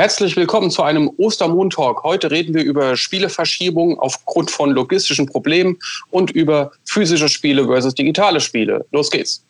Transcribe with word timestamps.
Herzlich 0.00 0.34
willkommen 0.34 0.70
zu 0.70 0.82
einem 0.82 1.10
Ostermontag. 1.18 2.04
Heute 2.04 2.30
reden 2.30 2.54
wir 2.54 2.64
über 2.64 2.96
Spieleverschiebung 2.96 3.98
aufgrund 4.00 4.50
von 4.50 4.70
logistischen 4.70 5.26
Problemen 5.26 5.78
und 6.10 6.30
über 6.30 6.70
physische 6.86 7.28
Spiele 7.28 7.66
versus 7.66 7.94
digitale 7.94 8.40
Spiele. 8.40 8.86
Los 8.92 9.10
geht's. 9.10 9.44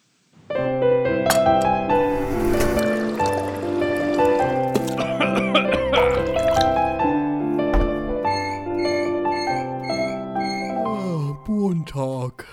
Montag. 11.46 12.44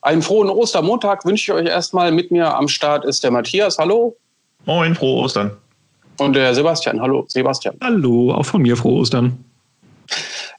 Einen 0.00 0.22
frohen 0.22 0.48
Ostermontag 0.48 1.26
wünsche 1.26 1.52
ich 1.52 1.58
euch 1.58 1.66
erstmal. 1.66 2.10
Mit 2.10 2.30
mir 2.30 2.56
am 2.56 2.68
Start 2.68 3.04
ist 3.04 3.22
der 3.22 3.30
Matthias. 3.30 3.76
Hallo. 3.76 4.16
Moin, 4.64 4.94
frohe 4.94 5.24
Ostern. 5.24 5.58
Und 6.18 6.34
der 6.34 6.54
Sebastian. 6.54 7.00
Hallo, 7.00 7.24
Sebastian. 7.28 7.76
Hallo, 7.82 8.32
auch 8.32 8.46
von 8.46 8.62
mir 8.62 8.76
frohe 8.76 9.00
Ostern. 9.00 9.44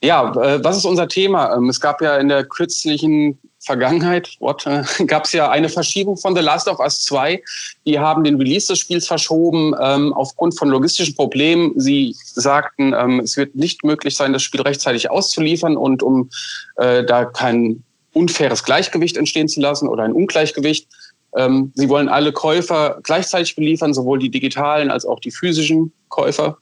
Ja, 0.02 0.32
äh, 0.36 0.64
was 0.64 0.78
ist 0.78 0.86
unser 0.86 1.08
Thema? 1.08 1.56
Ähm, 1.56 1.70
es 1.70 1.80
gab 1.80 2.02
ja 2.02 2.18
in 2.18 2.28
der 2.28 2.44
kürzlichen 2.44 3.38
Vergangenheit, 3.60 4.36
what, 4.40 4.66
äh, 4.68 4.84
gab 5.08 5.26
es 5.26 5.34
ja 5.34 5.50
eine 5.50 5.70
Verschiebung 5.70 6.18
von 6.18 6.36
The 6.36 6.42
Last 6.42 6.68
of 6.68 6.80
Us 6.80 7.04
2. 7.04 7.42
Die 7.86 8.00
haben 8.00 8.24
den 8.24 8.36
Release 8.36 8.68
des 8.68 8.80
Spiels 8.80 9.08
verschoben 9.08 9.74
ähm, 9.82 10.14
aufgrund 10.14 10.58
von 10.58 10.70
logistischen 10.70 11.16
Problemen. 11.16 11.74
Sie 11.80 12.16
sagten, 12.20 12.94
ähm, 12.94 13.22
es 13.22 13.38
wird 13.38 13.56
nicht 13.56 13.84
möglich 13.84 14.16
sein, 14.16 14.34
das 14.34 14.44
Spiel 14.44 14.62
rechtzeitig 14.62 15.10
auszuliefern 15.10 15.78
und 15.78 16.04
um 16.04 16.30
äh, 16.78 17.04
da 17.04 17.26
kein 17.26 17.84
unfaires 18.14 18.64
Gleichgewicht 18.64 19.18
entstehen 19.18 19.48
zu 19.48 19.60
lassen 19.60 19.90
oder 19.90 20.04
ein 20.04 20.14
Ungleichgewicht, 20.14 20.88
ähm, 21.36 21.72
sie 21.76 21.90
wollen 21.90 22.10
alle 22.10 22.32
Käufer 22.32 23.00
gleichzeitig 23.04 23.56
beliefern, 23.56 23.94
sowohl 23.94 24.20
die 24.20 24.30
digitalen 24.30 24.92
als 24.92 25.06
auch 25.06 25.20
die 25.20 25.32
physischen 25.32 25.92
Käufer. 26.10 26.58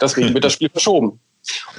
Deswegen 0.00 0.34
wird 0.34 0.44
das 0.44 0.54
Spiel 0.54 0.68
verschoben. 0.72 1.20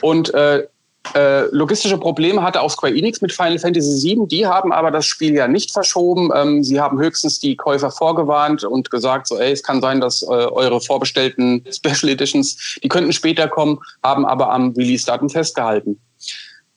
Und 0.02 0.34
äh, 0.34 0.68
äh, 1.16 1.46
logistische 1.52 1.98
Probleme 1.98 2.44
hatte 2.44 2.62
auch 2.62 2.70
Square 2.70 2.96
Enix 2.96 3.22
mit 3.22 3.34
Final 3.34 3.58
Fantasy 3.58 4.16
VII. 4.16 4.28
Die 4.28 4.46
haben 4.46 4.72
aber 4.72 4.92
das 4.92 5.06
Spiel 5.06 5.34
ja 5.34 5.48
nicht 5.48 5.72
verschoben. 5.72 6.30
Ähm, 6.36 6.64
sie 6.64 6.80
haben 6.80 7.00
höchstens 7.00 7.40
die 7.40 7.56
Käufer 7.56 7.92
vorgewarnt 7.92 8.64
und 8.64 8.92
gesagt, 8.92 9.28
so, 9.28 9.38
ey, 9.38 9.52
es 9.52 9.64
kann 9.64 9.82
sein, 9.82 10.00
dass 10.00 10.22
äh, 10.22 10.28
eure 10.28 10.80
vorbestellten 10.80 11.66
Special 11.72 12.12
Editions, 12.12 12.78
die 12.84 12.88
könnten 12.88 13.14
später 13.14 13.48
kommen, 13.48 13.80
haben 14.04 14.26
aber 14.26 14.52
am 14.52 14.74
Release-Datum 14.78 15.30
festgehalten 15.30 16.00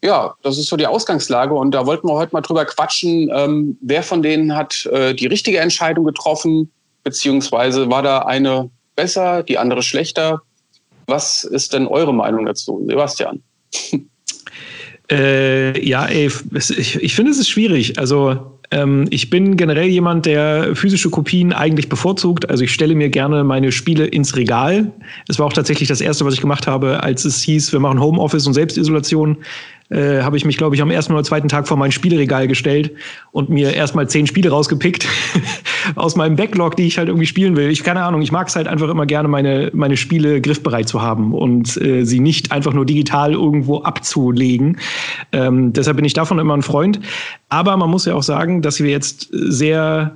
ja, 0.04 0.34
das 0.42 0.58
ist 0.58 0.66
so 0.66 0.76
die 0.76 0.86
Ausgangslage 0.86 1.54
und 1.54 1.70
da 1.70 1.86
wollten 1.86 2.06
wir 2.08 2.12
heute 2.12 2.34
mal 2.34 2.42
drüber 2.42 2.66
quatschen, 2.66 3.30
ähm, 3.34 3.78
wer 3.80 4.02
von 4.02 4.22
denen 4.22 4.54
hat 4.54 4.84
äh, 4.86 5.14
die 5.14 5.26
richtige 5.26 5.58
Entscheidung 5.58 6.04
getroffen, 6.04 6.70
beziehungsweise 7.04 7.88
war 7.88 8.02
da 8.02 8.18
eine 8.20 8.70
besser, 8.96 9.42
die 9.42 9.56
andere 9.56 9.82
schlechter. 9.82 10.42
Was 11.06 11.44
ist 11.44 11.72
denn 11.72 11.86
eure 11.86 12.12
Meinung 12.12 12.44
dazu, 12.44 12.84
Sebastian? 12.86 13.42
Äh, 15.10 15.86
ja, 15.86 16.06
ey, 16.06 16.30
ich, 16.54 16.96
ich 16.96 17.14
finde, 17.14 17.30
es 17.30 17.38
ist 17.38 17.50
schwierig. 17.50 17.98
Also 17.98 18.58
ähm, 18.70 19.06
ich 19.10 19.28
bin 19.30 19.56
generell 19.56 19.88
jemand, 19.88 20.26
der 20.26 20.74
physische 20.74 21.10
Kopien 21.10 21.52
eigentlich 21.52 21.88
bevorzugt. 21.88 22.48
Also 22.48 22.64
ich 22.64 22.72
stelle 22.72 22.94
mir 22.94 23.10
gerne 23.10 23.44
meine 23.44 23.70
Spiele 23.70 24.06
ins 24.06 24.34
Regal. 24.36 24.92
Es 25.28 25.38
war 25.38 25.46
auch 25.46 25.52
tatsächlich 25.52 25.88
das 25.88 26.00
erste, 26.00 26.24
was 26.24 26.34
ich 26.34 26.40
gemacht 26.40 26.66
habe, 26.66 27.02
als 27.02 27.24
es 27.24 27.42
hieß, 27.42 27.72
wir 27.72 27.80
machen 27.80 28.00
Homeoffice 28.00 28.46
und 28.46 28.54
Selbstisolation. 28.54 29.38
Äh, 29.90 30.22
habe 30.22 30.36
ich 30.38 30.46
mich, 30.46 30.56
glaube 30.56 30.74
ich, 30.74 30.82
am 30.82 30.90
ersten 30.90 31.12
oder 31.12 31.22
zweiten 31.24 31.48
Tag 31.48 31.68
vor 31.68 31.76
mein 31.76 31.92
Spielregal 31.92 32.48
gestellt 32.48 32.92
und 33.32 33.50
mir 33.50 33.74
erstmal 33.74 34.08
zehn 34.08 34.26
Spiele 34.26 34.48
rausgepickt 34.48 35.06
aus 35.94 36.16
meinem 36.16 36.36
Backlog, 36.36 36.76
die 36.76 36.86
ich 36.86 36.96
halt 36.96 37.08
irgendwie 37.08 37.26
spielen 37.26 37.54
will. 37.54 37.68
Ich 37.68 37.84
keine 37.84 38.02
Ahnung, 38.02 38.22
ich 38.22 38.32
mag 38.32 38.48
es 38.48 38.56
halt 38.56 38.66
einfach 38.66 38.88
immer 38.88 39.04
gerne, 39.04 39.28
meine, 39.28 39.70
meine 39.74 39.98
Spiele 39.98 40.40
griffbereit 40.40 40.88
zu 40.88 41.02
haben 41.02 41.34
und 41.34 41.76
äh, 41.82 42.04
sie 42.04 42.20
nicht 42.20 42.50
einfach 42.50 42.72
nur 42.72 42.86
digital 42.86 43.32
irgendwo 43.32 43.82
abzulegen. 43.82 44.78
Ähm, 45.32 45.74
deshalb 45.74 45.96
bin 45.96 46.06
ich 46.06 46.14
davon 46.14 46.38
immer 46.38 46.56
ein 46.56 46.62
Freund. 46.62 47.00
Aber 47.50 47.76
man 47.76 47.90
muss 47.90 48.06
ja 48.06 48.14
auch 48.14 48.22
sagen, 48.22 48.62
dass 48.62 48.82
wir 48.82 48.90
jetzt 48.90 49.28
sehr 49.32 50.14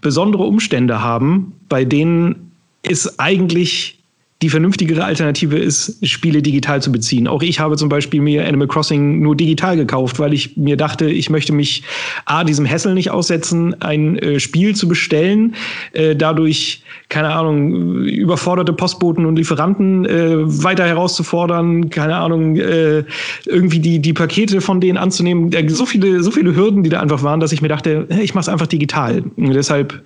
besondere 0.00 0.44
Umstände 0.44 1.02
haben, 1.02 1.52
bei 1.68 1.84
denen 1.84 2.52
es 2.82 3.18
eigentlich 3.18 3.99
die 4.42 4.48
vernünftigere 4.48 5.04
Alternative 5.04 5.58
ist, 5.58 6.06
Spiele 6.06 6.40
digital 6.40 6.80
zu 6.80 6.90
beziehen. 6.90 7.28
Auch 7.28 7.42
ich 7.42 7.60
habe 7.60 7.76
zum 7.76 7.90
Beispiel 7.90 8.22
mir 8.22 8.48
Animal 8.48 8.68
Crossing 8.68 9.20
nur 9.20 9.36
digital 9.36 9.76
gekauft, 9.76 10.18
weil 10.18 10.32
ich 10.32 10.56
mir 10.56 10.78
dachte, 10.78 11.10
ich 11.10 11.28
möchte 11.28 11.52
mich 11.52 11.82
A, 12.24 12.42
diesem 12.42 12.68
Hassel 12.68 12.94
nicht 12.94 13.10
aussetzen, 13.10 13.80
ein 13.82 14.18
äh, 14.18 14.40
Spiel 14.40 14.74
zu 14.74 14.88
bestellen, 14.88 15.54
äh, 15.92 16.16
dadurch, 16.16 16.82
keine 17.10 17.28
Ahnung, 17.34 18.04
überforderte 18.04 18.72
Postboten 18.72 19.26
und 19.26 19.36
Lieferanten 19.36 20.06
äh, 20.06 20.64
weiter 20.64 20.86
herauszufordern, 20.86 21.90
keine 21.90 22.16
Ahnung, 22.16 22.56
äh, 22.56 23.04
irgendwie 23.44 23.80
die, 23.80 23.98
die 23.98 24.14
Pakete 24.14 24.62
von 24.62 24.80
denen 24.80 24.96
anzunehmen. 24.96 25.50
So 25.68 25.84
viele, 25.84 26.22
so 26.22 26.30
viele 26.30 26.56
Hürden, 26.56 26.82
die 26.82 26.88
da 26.88 27.00
einfach 27.00 27.22
waren, 27.22 27.40
dass 27.40 27.52
ich 27.52 27.60
mir 27.60 27.68
dachte, 27.68 28.06
ich 28.22 28.34
mache 28.34 28.42
es 28.42 28.48
einfach 28.48 28.68
digital. 28.68 29.22
Und 29.36 29.52
deshalb 29.52 30.02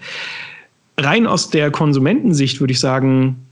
rein 0.99 1.29
aus 1.29 1.51
der 1.51 1.71
Konsumentensicht 1.71 2.61
würde 2.61 2.73
ich 2.73 2.81
sagen, 2.81 3.44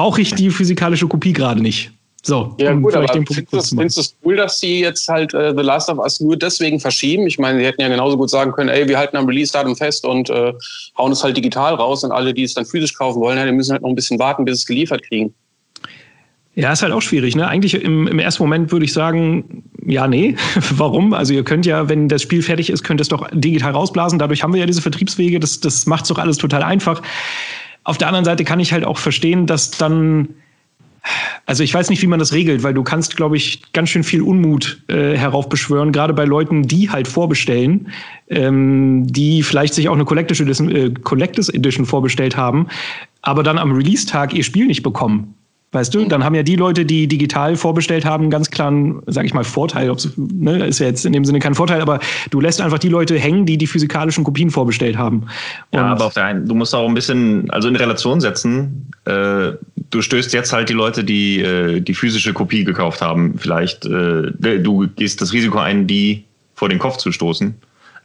brauche 0.00 0.22
ich 0.22 0.34
die 0.34 0.48
physikalische 0.48 1.06
Kopie 1.06 1.34
gerade 1.34 1.60
nicht. 1.60 1.90
So, 2.22 2.54
ja, 2.58 2.72
um 2.72 2.82
gut, 2.82 2.94
aber 2.94 3.06
findest 3.08 3.96
du 3.96 4.00
es 4.00 4.16
cool, 4.24 4.36
dass 4.36 4.58
sie 4.58 4.80
jetzt 4.80 5.06
halt 5.08 5.34
äh, 5.34 5.54
The 5.54 5.62
Last 5.62 5.90
of 5.90 5.98
Us 5.98 6.20
nur 6.20 6.38
deswegen 6.38 6.80
verschieben? 6.80 7.26
Ich 7.26 7.38
meine, 7.38 7.58
sie 7.58 7.66
hätten 7.66 7.82
ja 7.82 7.88
genauso 7.88 8.16
gut 8.16 8.30
sagen 8.30 8.52
können, 8.52 8.70
ey, 8.70 8.88
wir 8.88 8.96
halten 8.96 9.18
am 9.18 9.26
Release-Datum 9.26 9.76
fest 9.76 10.06
und 10.06 10.30
äh, 10.30 10.54
hauen 10.96 11.12
es 11.12 11.22
halt 11.22 11.36
digital 11.36 11.74
raus 11.74 12.02
und 12.02 12.12
alle, 12.12 12.32
die 12.32 12.44
es 12.44 12.54
dann 12.54 12.64
physisch 12.64 12.94
kaufen 12.94 13.20
wollen, 13.20 13.36
ja, 13.36 13.44
die 13.44 13.52
müssen 13.52 13.72
halt 13.72 13.82
noch 13.82 13.90
ein 13.90 13.94
bisschen 13.94 14.18
warten, 14.18 14.46
bis 14.46 14.60
es 14.60 14.66
geliefert 14.66 15.02
kriegen. 15.02 15.34
Ja, 16.54 16.72
ist 16.72 16.82
halt 16.82 16.92
auch 16.92 17.02
schwierig. 17.02 17.36
Ne? 17.36 17.46
Eigentlich 17.46 17.74
im, 17.74 18.06
im 18.06 18.18
ersten 18.18 18.42
Moment 18.42 18.72
würde 18.72 18.86
ich 18.86 18.94
sagen, 18.94 19.64
ja, 19.84 20.08
nee. 20.08 20.34
Warum? 20.70 21.12
Also 21.12 21.34
ihr 21.34 21.44
könnt 21.44 21.66
ja, 21.66 21.90
wenn 21.90 22.08
das 22.08 22.22
Spiel 22.22 22.42
fertig 22.42 22.70
ist, 22.70 22.84
könnt 22.84 23.00
ihr 23.00 23.02
es 23.02 23.08
doch 23.08 23.28
digital 23.32 23.72
rausblasen. 23.72 24.18
Dadurch 24.18 24.42
haben 24.42 24.54
wir 24.54 24.60
ja 24.60 24.66
diese 24.66 24.82
Vertriebswege. 24.82 25.40
Das, 25.40 25.60
das 25.60 25.86
macht 25.86 26.02
es 26.02 26.08
doch 26.08 26.18
alles 26.18 26.38
total 26.38 26.62
einfach. 26.62 27.02
Auf 27.90 27.98
der 27.98 28.06
anderen 28.06 28.24
Seite 28.24 28.44
kann 28.44 28.60
ich 28.60 28.72
halt 28.72 28.84
auch 28.84 28.98
verstehen, 28.98 29.48
dass 29.48 29.72
dann 29.72 30.28
also 31.44 31.64
ich 31.64 31.74
weiß 31.74 31.90
nicht, 31.90 32.02
wie 32.02 32.06
man 32.06 32.20
das 32.20 32.32
regelt, 32.32 32.62
weil 32.62 32.72
du 32.72 32.84
kannst, 32.84 33.16
glaube 33.16 33.36
ich, 33.36 33.72
ganz 33.72 33.88
schön 33.88 34.04
viel 34.04 34.22
Unmut 34.22 34.80
äh, 34.86 35.16
heraufbeschwören, 35.16 35.90
gerade 35.90 36.14
bei 36.14 36.24
Leuten, 36.24 36.68
die 36.68 36.88
halt 36.88 37.08
vorbestellen, 37.08 37.88
ähm, 38.28 39.08
die 39.08 39.42
vielleicht 39.42 39.74
sich 39.74 39.88
auch 39.88 39.94
eine 39.94 40.04
Collectors 40.04 40.38
Edition, 40.38 40.70
äh, 40.70 40.90
Collectors 41.02 41.48
Edition 41.48 41.84
vorbestellt 41.84 42.36
haben, 42.36 42.68
aber 43.22 43.42
dann 43.42 43.58
am 43.58 43.72
Release-Tag 43.72 44.34
ihr 44.34 44.44
Spiel 44.44 44.66
nicht 44.66 44.84
bekommen. 44.84 45.34
Weißt 45.72 45.94
du, 45.94 46.04
dann 46.06 46.24
haben 46.24 46.34
ja 46.34 46.42
die 46.42 46.56
Leute, 46.56 46.84
die 46.84 47.06
digital 47.06 47.54
vorbestellt 47.54 48.04
haben, 48.04 48.28
ganz 48.28 48.50
klaren, 48.50 49.02
sag 49.06 49.24
ich 49.24 49.34
mal, 49.34 49.44
Vorteil. 49.44 49.94
Ne, 50.16 50.66
ist 50.66 50.80
ja 50.80 50.86
jetzt 50.86 51.06
in 51.06 51.12
dem 51.12 51.24
Sinne 51.24 51.38
kein 51.38 51.54
Vorteil, 51.54 51.80
aber 51.80 52.00
du 52.30 52.40
lässt 52.40 52.60
einfach 52.60 52.80
die 52.80 52.88
Leute 52.88 53.16
hängen, 53.16 53.46
die 53.46 53.56
die 53.56 53.68
physikalischen 53.68 54.24
Kopien 54.24 54.50
vorbestellt 54.50 54.98
haben. 54.98 55.26
Und 55.70 55.78
ja, 55.78 55.86
aber 55.86 56.06
auf 56.06 56.14
der 56.14 56.24
einen, 56.24 56.48
du 56.48 56.56
musst 56.56 56.74
auch 56.74 56.88
ein 56.88 56.94
bisschen, 56.94 57.48
also 57.50 57.68
in 57.68 57.76
Relation 57.76 58.20
setzen. 58.20 58.90
Äh, 59.04 59.52
du 59.90 60.02
stößt 60.02 60.32
jetzt 60.32 60.52
halt 60.52 60.68
die 60.68 60.74
Leute, 60.74 61.04
die 61.04 61.40
äh, 61.40 61.80
die 61.80 61.94
physische 61.94 62.32
Kopie 62.32 62.64
gekauft 62.64 63.00
haben. 63.00 63.38
Vielleicht, 63.38 63.86
äh, 63.86 64.32
du 64.32 64.88
gehst 64.96 65.20
das 65.20 65.32
Risiko 65.32 65.58
ein, 65.58 65.86
die 65.86 66.24
vor 66.56 66.68
den 66.68 66.80
Kopf 66.80 66.96
zu 66.96 67.12
stoßen. 67.12 67.54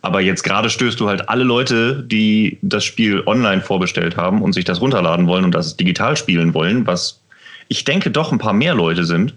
Aber 0.03 0.21
jetzt 0.21 0.43
gerade 0.43 0.69
stößt 0.69 0.99
du 0.99 1.09
halt 1.09 1.29
alle 1.29 1.43
Leute, 1.43 2.03
die 2.03 2.59
das 2.61 2.85
Spiel 2.85 3.23
online 3.25 3.61
vorbestellt 3.61 4.17
haben 4.17 4.43
und 4.43 4.53
sich 4.53 4.65
das 4.65 4.79
runterladen 4.79 5.25
wollen 5.25 5.45
und 5.45 5.55
das 5.55 5.77
digital 5.77 6.15
spielen 6.15 6.53
wollen, 6.53 6.85
was 6.85 7.21
ich 7.67 7.83
denke 7.83 8.11
doch 8.11 8.31
ein 8.31 8.37
paar 8.37 8.53
mehr 8.53 8.75
Leute 8.75 9.05
sind, 9.05 9.35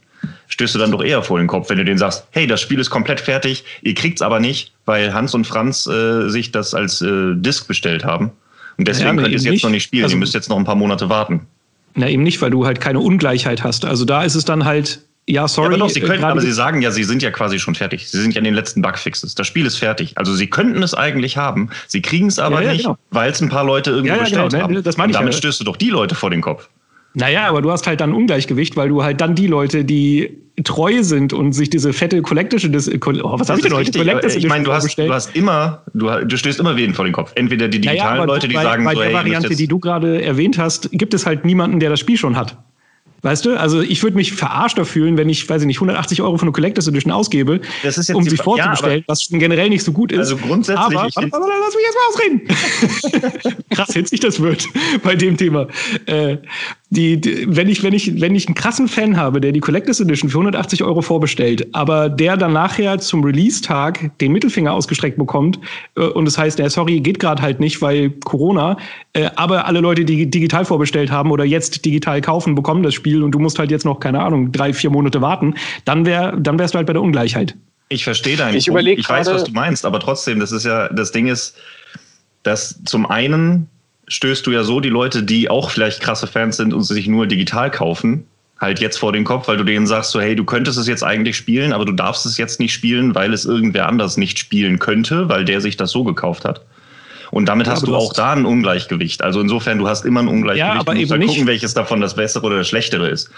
stößt 0.48 0.74
du 0.74 0.78
dann 0.78 0.90
doch 0.90 1.02
eher 1.02 1.22
vor 1.22 1.38
den 1.38 1.46
Kopf, 1.46 1.70
wenn 1.70 1.78
du 1.78 1.84
denen 1.84 1.98
sagst, 1.98 2.26
hey, 2.30 2.46
das 2.46 2.60
Spiel 2.60 2.78
ist 2.78 2.90
komplett 2.90 3.20
fertig, 3.20 3.64
ihr 3.82 3.94
kriegt's 3.94 4.22
aber 4.22 4.40
nicht, 4.40 4.72
weil 4.86 5.12
Hans 5.12 5.34
und 5.34 5.46
Franz 5.46 5.86
äh, 5.86 6.28
sich 6.28 6.52
das 6.52 6.74
als 6.74 7.00
äh, 7.02 7.34
Disc 7.34 7.68
bestellt 7.68 8.04
haben. 8.04 8.32
Und 8.76 8.88
deswegen 8.88 9.08
ja, 9.08 9.14
könnt 9.22 9.28
ihr 9.28 9.36
es 9.36 9.44
jetzt 9.44 9.52
nicht. 9.52 9.64
noch 9.64 9.70
nicht 9.70 9.82
spielen. 9.82 10.04
Also, 10.04 10.16
ihr 10.16 10.20
müsst 10.20 10.34
jetzt 10.34 10.48
noch 10.48 10.56
ein 10.56 10.64
paar 10.64 10.76
Monate 10.76 11.08
warten. 11.08 11.46
Na, 11.94 12.08
eben 12.08 12.22
nicht, 12.22 12.40
weil 12.40 12.50
du 12.50 12.64
halt 12.64 12.80
keine 12.80 13.00
Ungleichheit 13.00 13.64
hast. 13.64 13.84
Also 13.84 14.04
da 14.04 14.22
ist 14.22 14.36
es 14.36 14.44
dann 14.44 14.64
halt, 14.64 15.00
ja, 15.26 15.48
sorry. 15.48 15.70
Ja, 15.70 15.74
aber, 15.74 15.78
doch, 15.78 15.90
sie 15.90 16.00
können, 16.00 16.22
aber 16.22 16.40
sie 16.40 16.52
sagen 16.52 16.81
ja, 16.81 16.92
sie 16.92 17.02
sind 17.04 17.22
ja 17.22 17.31
quasi 17.31 17.58
schon 17.58 17.74
fertig. 17.74 18.08
Sie 18.08 18.20
sind 18.20 18.34
ja 18.34 18.38
in 18.38 18.44
den 18.44 18.54
letzten 18.54 18.81
Bugfixes. 18.81 19.34
Das 19.34 19.46
Spiel 19.46 19.66
ist 19.66 19.76
fertig. 19.76 20.16
Also 20.16 20.32
sie 20.34 20.48
könnten 20.48 20.82
es 20.82 20.94
eigentlich 20.94 21.36
haben. 21.36 21.70
Sie 21.88 22.00
kriegen 22.00 22.28
es 22.28 22.38
aber 22.38 22.62
ja, 22.62 22.72
nicht, 22.72 22.84
genau. 22.84 22.96
weil 23.10 23.31
es 23.31 23.40
ein 23.40 23.48
paar 23.48 23.64
Leute 23.64 23.90
irgendwie 23.90 24.16
bestellt 24.16 24.52
genau. 24.52 24.62
haben. 24.62 24.82
Das 24.82 24.96
meine 24.96 25.08
Und 25.08 25.14
damit 25.14 25.34
stößt 25.34 25.60
du 25.60 25.64
doch 25.64 25.76
die 25.76 25.90
Leute 25.90 26.14
vor 26.14 26.31
den 26.31 26.40
Kopf. 26.40 26.69
Naja, 27.19 27.49
aber 27.49 27.62
du 27.62 27.70
hast 27.73 27.87
halt 27.87 28.00
dann 28.00 28.12
Ungleichgewicht, 28.12 28.76
weil 28.76 28.88
du 28.88 29.03
halt 29.03 29.20
dann 29.20 29.35
die 29.35 29.49
Leute, 29.49 29.85
die 29.85 30.38
treu 30.65 31.03
sind 31.03 31.32
und 31.32 31.53
sich 31.53 31.70
diese 31.70 31.93
fette 31.93 32.23
Collectische, 32.23 32.69
oh, 32.69 33.38
was 33.38 33.49
habe 33.49 33.61
ich 33.61 33.67
denn 33.67 33.75
heute? 33.75 33.91
Collectors 33.93 34.37
ich 34.37 34.47
meine, 34.47 34.65
du 34.65 34.73
hast, 34.73 34.97
du 34.97 35.12
hast 35.12 35.35
immer, 35.35 35.82
du, 35.94 36.09
du 36.25 36.37
stößt 36.37 36.61
immer 36.61 36.76
wen 36.76 36.94
vor 36.94 37.05
den 37.05 37.12
Kopf. 37.12 37.32
Entweder 37.35 37.69
die 37.69 37.81
digitalen 37.81 38.15
naja, 38.15 38.25
Leute, 38.25 38.49
die 38.49 38.55
bei, 38.55 38.62
sagen, 38.62 38.85
bei 38.85 38.94
so, 38.94 39.00
der 39.00 39.09
hey, 39.09 39.17
Variante, 39.17 39.55
die 39.55 39.67
du 39.67 39.79
gerade 39.79 40.23
erwähnt 40.23 40.59
hast, 40.59 40.91
gibt 40.93 41.15
es 41.15 41.26
halt 41.26 41.44
niemanden, 41.44 41.81
der 41.81 41.91
das 41.91 42.00
Spiel 42.00 42.17
schon 42.17 42.37
hat. 42.37 42.56
Weißt 43.23 43.47
du? 43.47 43.59
Also 43.59 43.81
ich 43.81 44.03
würde 44.05 44.17
mich 44.17 44.32
verarschter 44.32 44.85
fühlen, 44.85 45.17
wenn 45.17 45.29
ich, 45.29 45.49
weiß 45.49 45.62
ich 45.62 45.67
nicht, 45.67 45.79
180 45.79 46.23
Euro 46.23 46.37
für 46.38 46.43
eine 46.43 46.53
Collectors 46.53 46.87
Edition 46.87 47.12
ausgebe, 47.12 47.61
um 48.15 48.23
sie 48.23 48.37
vorzubestellen, 48.37 49.00
ja, 49.00 49.05
was 49.09 49.29
generell 49.29 49.69
nicht 49.70 49.82
so 49.82 49.91
gut 49.91 50.12
ist. 50.12 50.20
Also 50.20 50.37
grundsätzlich. 50.37 50.79
Aber, 50.79 50.94
warte, 50.94 51.32
warte, 51.32 51.47
lass 51.61 51.75
mich 51.75 51.85
jetzt 51.85 51.97
mal 51.97 53.25
ausreden. 53.25 53.65
Krass 53.70 53.93
hitzig 53.93 54.20
das 54.20 54.41
wird 54.41 54.69
bei 55.03 55.17
dem 55.17 55.37
Thema. 55.37 55.67
Äh, 56.06 56.37
die, 56.90 57.20
die, 57.20 57.44
wenn, 57.55 57.69
ich, 57.69 57.82
wenn, 57.82 57.93
ich, 57.93 58.20
wenn 58.20 58.35
ich 58.35 58.46
einen 58.46 58.55
krassen 58.55 58.88
Fan 58.88 59.17
habe, 59.17 59.40
der 59.40 59.52
die 59.52 59.61
Collectors 59.61 60.00
Edition 60.00 60.31
für 60.31 60.38
180 60.38 60.82
Euro 60.82 61.02
vorbestellt, 61.02 61.67
aber 61.73 62.08
der 62.08 62.37
dann 62.37 62.55
nachher 62.55 62.99
zum 62.99 63.23
Release-Tag 63.23 64.19
den 64.19 64.32
Mittelfinger 64.32 64.73
ausgestreckt 64.73 65.19
bekommt 65.19 65.58
äh, 65.96 66.00
und 66.00 66.26
es 66.26 66.35
das 66.35 66.44
heißt, 66.44 66.61
äh, 66.61 66.70
sorry, 66.70 67.00
geht 67.00 67.19
gerade 67.19 67.43
halt 67.43 67.61
nicht, 67.61 67.82
weil 67.82 68.11
Corona, 68.11 68.79
äh, 69.12 69.29
aber 69.37 69.67
alle 69.67 69.81
Leute, 69.81 70.05
die 70.05 70.31
digital 70.31 70.64
vorbestellt 70.64 71.11
haben 71.11 71.31
oder 71.31 71.44
jetzt 71.44 71.85
digital 71.85 72.23
kaufen, 72.23 72.55
bekommen 72.55 72.82
das 72.82 72.94
Spiel 72.94 73.23
und 73.23 73.32
du 73.32 73.38
musst 73.38 73.58
halt 73.58 73.70
jetzt 73.70 73.84
noch, 73.84 74.00
keine 74.00 74.20
Ahnung, 74.20 74.50
drei, 74.52 74.73
vier 74.73 74.91
Monate 74.91 75.20
warten, 75.20 75.55
dann, 75.84 76.06
wär, 76.06 76.32
dann 76.37 76.58
wärst 76.58 76.73
du 76.73 76.79
halt 76.79 76.87
bei 76.87 76.94
der 76.94 77.02
Ungleichheit. 77.02 77.55
Ich 77.91 78.05
verstehe 78.05 78.37
deinen 78.37 78.56
ich. 78.56 78.69
Ich 78.69 79.08
weiß, 79.08 79.29
was 79.29 79.44
du 79.44 79.52
meinst, 79.52 79.84
aber 79.84 80.00
trotzdem, 80.00 80.41
das 80.41 80.52
ist 80.52 80.64
ja, 80.64 80.88
das 80.88 81.12
Ding 81.12 81.26
ist, 81.26 81.56
dass 82.43 82.82
zum 82.84 83.06
einen 83.06 83.69
stößt 84.08 84.46
du 84.46 84.50
ja 84.50 84.64
so 84.64 84.81
die 84.81 84.88
Leute, 84.88 85.22
die 85.22 85.50
auch 85.50 85.70
vielleicht 85.70 86.00
krasse 86.00 86.26
Fans 86.26 86.56
sind 86.56 86.75
und 86.75 86.82
sich 86.82 87.06
nur 87.06 87.26
digital 87.26 87.70
kaufen, 87.70 88.26
halt 88.58 88.81
jetzt 88.81 88.99
vor 88.99 89.12
den 89.12 89.25
Kopf, 89.25 89.49
weil 89.49 89.56
du 89.56 89.64
denen 89.64 89.87
sagst 89.87 90.10
so, 90.10 90.20
hey, 90.20 90.34
du 90.34 90.44
könntest 90.44 90.78
es 90.78 90.88
jetzt 90.88 91.05
eigentlich 91.05 91.37
spielen, 91.37 91.72
aber 91.72 91.84
du 91.84 91.93
darfst 91.93 92.26
es 92.26 92.38
jetzt 92.38 92.58
nicht 92.60 92.72
spielen, 92.72 93.14
weil 93.14 93.32
es 93.32 93.44
irgendwer 93.44 93.88
anders 93.88 94.16
nicht 94.16 94.38
spielen 94.38 94.78
könnte, 94.78 95.28
weil 95.28 95.44
der 95.44 95.60
sich 95.60 95.76
das 95.76 95.90
so 95.90 96.05
gekauft 96.05 96.44
hat. 96.44 96.62
Und 97.30 97.46
damit 97.46 97.66
ja, 97.66 97.75
hast 97.75 97.86
du 97.86 97.94
auch 97.94 98.12
da 98.12 98.32
ein 98.32 98.46
Ungleichgewicht. 98.46 99.22
Also 99.22 99.40
insofern, 99.40 99.78
du 99.78 99.88
hast 99.88 100.04
immer 100.04 100.20
ein 100.20 100.28
Ungleichgewicht. 100.28 100.75
Ja, 100.75 100.80
aber 100.80 100.94
du 100.94 101.00
musst 101.00 101.12
eben 101.12 101.26
gucken, 101.26 101.46
welches 101.46 101.75
davon 101.75 102.00
das 102.00 102.14
bessere 102.16 102.46
oder 102.46 102.58
das 102.58 102.69
schlechtere 102.69 103.08
ist. 103.08 103.30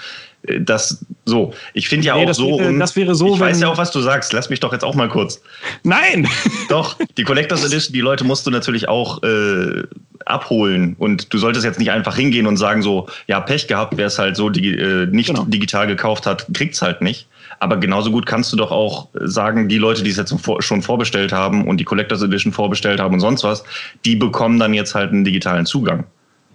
Äh, 0.42 0.60
das 0.60 1.04
so. 1.25 1.54
Ich 1.75 1.88
finde 1.88 2.06
ja 2.06 2.16
nee, 2.16 2.28
auch 2.28 2.34
so. 2.34 2.58
Wäre, 2.58 2.78
das 2.78 2.96
wäre 2.96 3.14
so. 3.14 3.34
Ich 3.34 3.40
weiß 3.40 3.60
ja 3.60 3.69
auch, 3.69 3.78
was 3.78 3.90
du 3.90 4.00
sagst. 4.00 4.32
Lass 4.32 4.50
mich 4.50 4.60
doch 4.60 4.72
jetzt 4.72 4.84
auch 4.84 4.94
mal 4.94 5.08
kurz. 5.08 5.42
Nein. 5.82 6.28
Doch. 6.69 6.96
Die 7.16 7.25
Collectors 7.25 7.64
Edition, 7.66 7.92
die 7.92 8.00
Leute 8.00 8.25
musst 8.25 8.46
du 8.46 8.50
natürlich 8.50 8.88
auch 8.88 9.22
äh, 9.22 9.82
abholen. 10.25 10.96
Und 10.98 11.32
du 11.32 11.38
solltest 11.38 11.64
jetzt 11.64 11.78
nicht 11.78 11.90
einfach 11.90 12.16
hingehen 12.16 12.46
und 12.46 12.56
sagen 12.56 12.82
so, 12.82 13.08
ja, 13.26 13.40
Pech 13.40 13.66
gehabt, 13.66 13.96
wer 13.96 14.06
es 14.06 14.19
halt 14.19 14.36
so 14.36 14.50
digi 14.50 14.75
äh, 14.75 15.06
nicht 15.06 15.28
genau. 15.28 15.44
digital 15.44 15.86
gekauft 15.86 16.26
hat, 16.26 16.46
kriegt 16.54 16.75
es 16.75 16.82
halt 16.82 17.02
nicht. 17.02 17.26
Aber 17.60 17.76
genauso 17.76 18.10
gut 18.10 18.24
kannst 18.24 18.52
du 18.52 18.56
doch 18.56 18.70
auch 18.70 19.08
sagen, 19.14 19.68
die 19.68 19.76
Leute, 19.76 20.02
die 20.02 20.10
es 20.10 20.16
jetzt 20.16 20.34
schon 20.60 20.82
vorbestellt 20.82 21.30
haben 21.32 21.68
und 21.68 21.76
die 21.76 21.84
Collectors 21.84 22.22
Edition 22.22 22.52
vorbestellt 22.52 23.00
haben 23.00 23.14
und 23.14 23.20
sonst 23.20 23.44
was, 23.44 23.62
die 24.04 24.16
bekommen 24.16 24.58
dann 24.58 24.72
jetzt 24.72 24.94
halt 24.94 25.12
einen 25.12 25.24
digitalen 25.24 25.66
Zugang. 25.66 26.04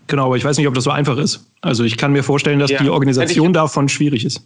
Genau, 0.07 0.25
aber 0.25 0.37
ich 0.37 0.43
weiß 0.43 0.57
nicht, 0.57 0.67
ob 0.67 0.73
das 0.73 0.83
so 0.83 0.91
einfach 0.91 1.17
ist. 1.17 1.45
Also 1.61 1.83
ich 1.83 1.97
kann 1.97 2.11
mir 2.11 2.23
vorstellen, 2.23 2.59
dass 2.59 2.71
ja. 2.71 2.81
die 2.81 2.89
Organisation 2.89 3.53
davon 3.53 3.87
schwierig 3.87 4.25
ist. 4.25 4.41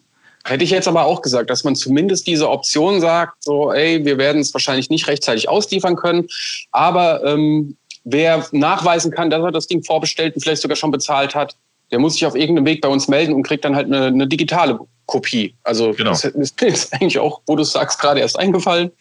Hätte 0.46 0.64
ich 0.64 0.70
jetzt 0.70 0.88
aber 0.88 1.06
auch 1.06 1.22
gesagt, 1.22 1.50
dass 1.50 1.64
man 1.64 1.76
zumindest 1.76 2.28
diese 2.28 2.50
Option 2.50 3.02
sagt, 3.02 3.44
so, 3.44 3.72
ey, 3.72 4.04
wir 4.06 4.18
werden 4.18 4.42
es 4.42 4.54
wahrscheinlich 4.54 4.90
nicht 4.90 5.08
rechtzeitig 5.08 5.50
ausliefern 5.50 5.96
können, 5.96 6.28
aber 6.72 7.24
ähm, 7.26 7.78
wer 8.04 8.46
nachweisen 8.52 9.12
kann, 9.12 9.30
dass 9.30 9.44
er 9.44 9.52
das 9.52 9.68
Ding 9.68 9.84
vorbestellt 9.84 10.36
und 10.36 10.42
vielleicht 10.42 10.62
sogar 10.62 10.78
schon 10.78 10.92
bezahlt 10.92 11.36
hat, 11.36 11.56
der 11.92 12.00
muss 12.00 12.14
sich 12.14 12.26
auf 12.26 12.36
irgendeinem 12.36 12.66
Weg 12.66 12.82
bei 12.82 12.90
uns 12.90 13.08
melden 13.08 13.34
und 13.34 13.44
kriegt 13.44 13.66
dann 13.66 13.76
halt 13.76 13.88
eine, 13.88 14.08
eine 14.08 14.28
digitale 14.28 14.80
Kopie. 15.06 15.56
Also 15.64 15.92
genau. 15.92 16.12
das 16.12 16.24
ist 16.24 16.62
mir 16.62 16.74
eigentlich 16.92 17.20
auch, 17.20 17.42
wo 17.48 17.56
du 17.56 17.64
sagst, 17.64 18.00
gerade 18.00 18.20
erst 18.20 18.38
eingefallen. 18.38 18.92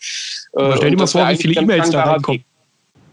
Aber 0.55 0.77
stell 0.77 0.91
dir 0.91 0.97
mal 0.97 1.07
vor, 1.07 1.29
wie 1.29 1.37
viele 1.37 1.61
E-Mails 1.61 1.91
da 1.91 2.05
reinkommen. 2.05 2.45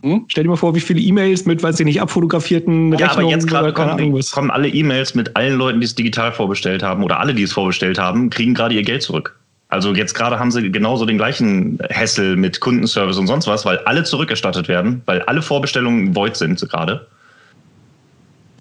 Hm? 0.01 0.25
Stell 0.27 0.43
dir 0.43 0.51
mal 0.51 0.55
vor, 0.55 0.75
wie 0.75 0.79
viele 0.79 1.01
E-Mails 1.01 1.45
mit, 1.45 1.63
weiß 1.63 1.79
ich 1.79 1.85
nicht, 1.85 1.99
abfotografierten 1.99 2.93
ja, 2.93 3.07
Rechnungen 3.07 3.25
aber 3.25 3.35
jetzt 3.35 3.47
gerade 3.47 3.73
kommen, 3.73 4.21
kommen 4.31 4.51
alle 4.51 4.69
E-Mails 4.69 5.15
mit 5.15 5.35
allen 5.35 5.57
Leuten, 5.57 5.81
die 5.81 5.85
es 5.85 5.95
digital 5.95 6.31
vorbestellt 6.31 6.83
haben 6.83 7.03
oder 7.03 7.19
alle, 7.19 7.33
die 7.33 7.43
es 7.43 7.53
vorbestellt 7.53 7.97
haben, 7.97 8.29
kriegen 8.29 8.53
gerade 8.53 8.75
ihr 8.75 8.83
Geld 8.83 9.01
zurück. 9.01 9.35
Also 9.67 9.93
jetzt 9.93 10.13
gerade 10.13 10.37
haben 10.37 10.51
sie 10.51 10.71
genauso 10.71 11.05
den 11.05 11.17
gleichen 11.17 11.79
Hassel 11.91 12.35
mit 12.35 12.59
Kundenservice 12.59 13.17
und 13.17 13.27
sonst 13.27 13.47
was, 13.47 13.65
weil 13.65 13.79
alle 13.79 14.03
zurückerstattet 14.03 14.67
werden, 14.67 15.01
weil 15.05 15.23
alle 15.23 15.41
Vorbestellungen 15.41 16.15
void 16.15 16.37
sind 16.37 16.59
gerade. 16.69 17.07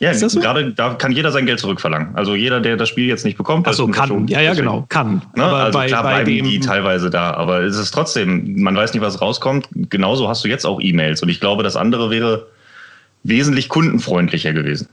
Ja, 0.04 0.28
so? 0.28 0.40
gerade 0.40 0.72
da 0.72 0.94
kann 0.94 1.12
jeder 1.12 1.32
sein 1.32 1.46
Geld 1.46 1.60
zurückverlangen. 1.60 2.14
Also 2.14 2.34
jeder, 2.34 2.60
der 2.60 2.76
das 2.76 2.88
Spiel 2.88 3.06
jetzt 3.06 3.24
nicht 3.24 3.36
bekommt. 3.36 3.66
Also 3.66 3.86
kann, 3.88 4.08
schon, 4.08 4.28
ja, 4.28 4.40
ja, 4.40 4.50
deswegen, 4.50 4.68
genau, 4.68 4.86
kann. 4.88 5.22
Ne? 5.34 5.44
also 5.44 5.78
bei, 5.78 5.86
klar 5.86 6.02
bei 6.02 6.24
bleiben 6.24 6.48
die 6.48 6.60
teilweise 6.60 7.10
da, 7.10 7.32
aber 7.34 7.62
es 7.62 7.76
ist 7.76 7.90
trotzdem, 7.92 8.62
man 8.62 8.76
weiß 8.76 8.92
nicht, 8.92 9.02
was 9.02 9.20
rauskommt. 9.20 9.68
Genauso 9.90 10.28
hast 10.28 10.44
du 10.44 10.48
jetzt 10.48 10.64
auch 10.64 10.80
E-Mails 10.80 11.22
und 11.22 11.28
ich 11.28 11.40
glaube, 11.40 11.62
das 11.62 11.76
andere 11.76 12.10
wäre 12.10 12.46
wesentlich 13.22 13.68
kundenfreundlicher 13.68 14.52
gewesen. 14.52 14.88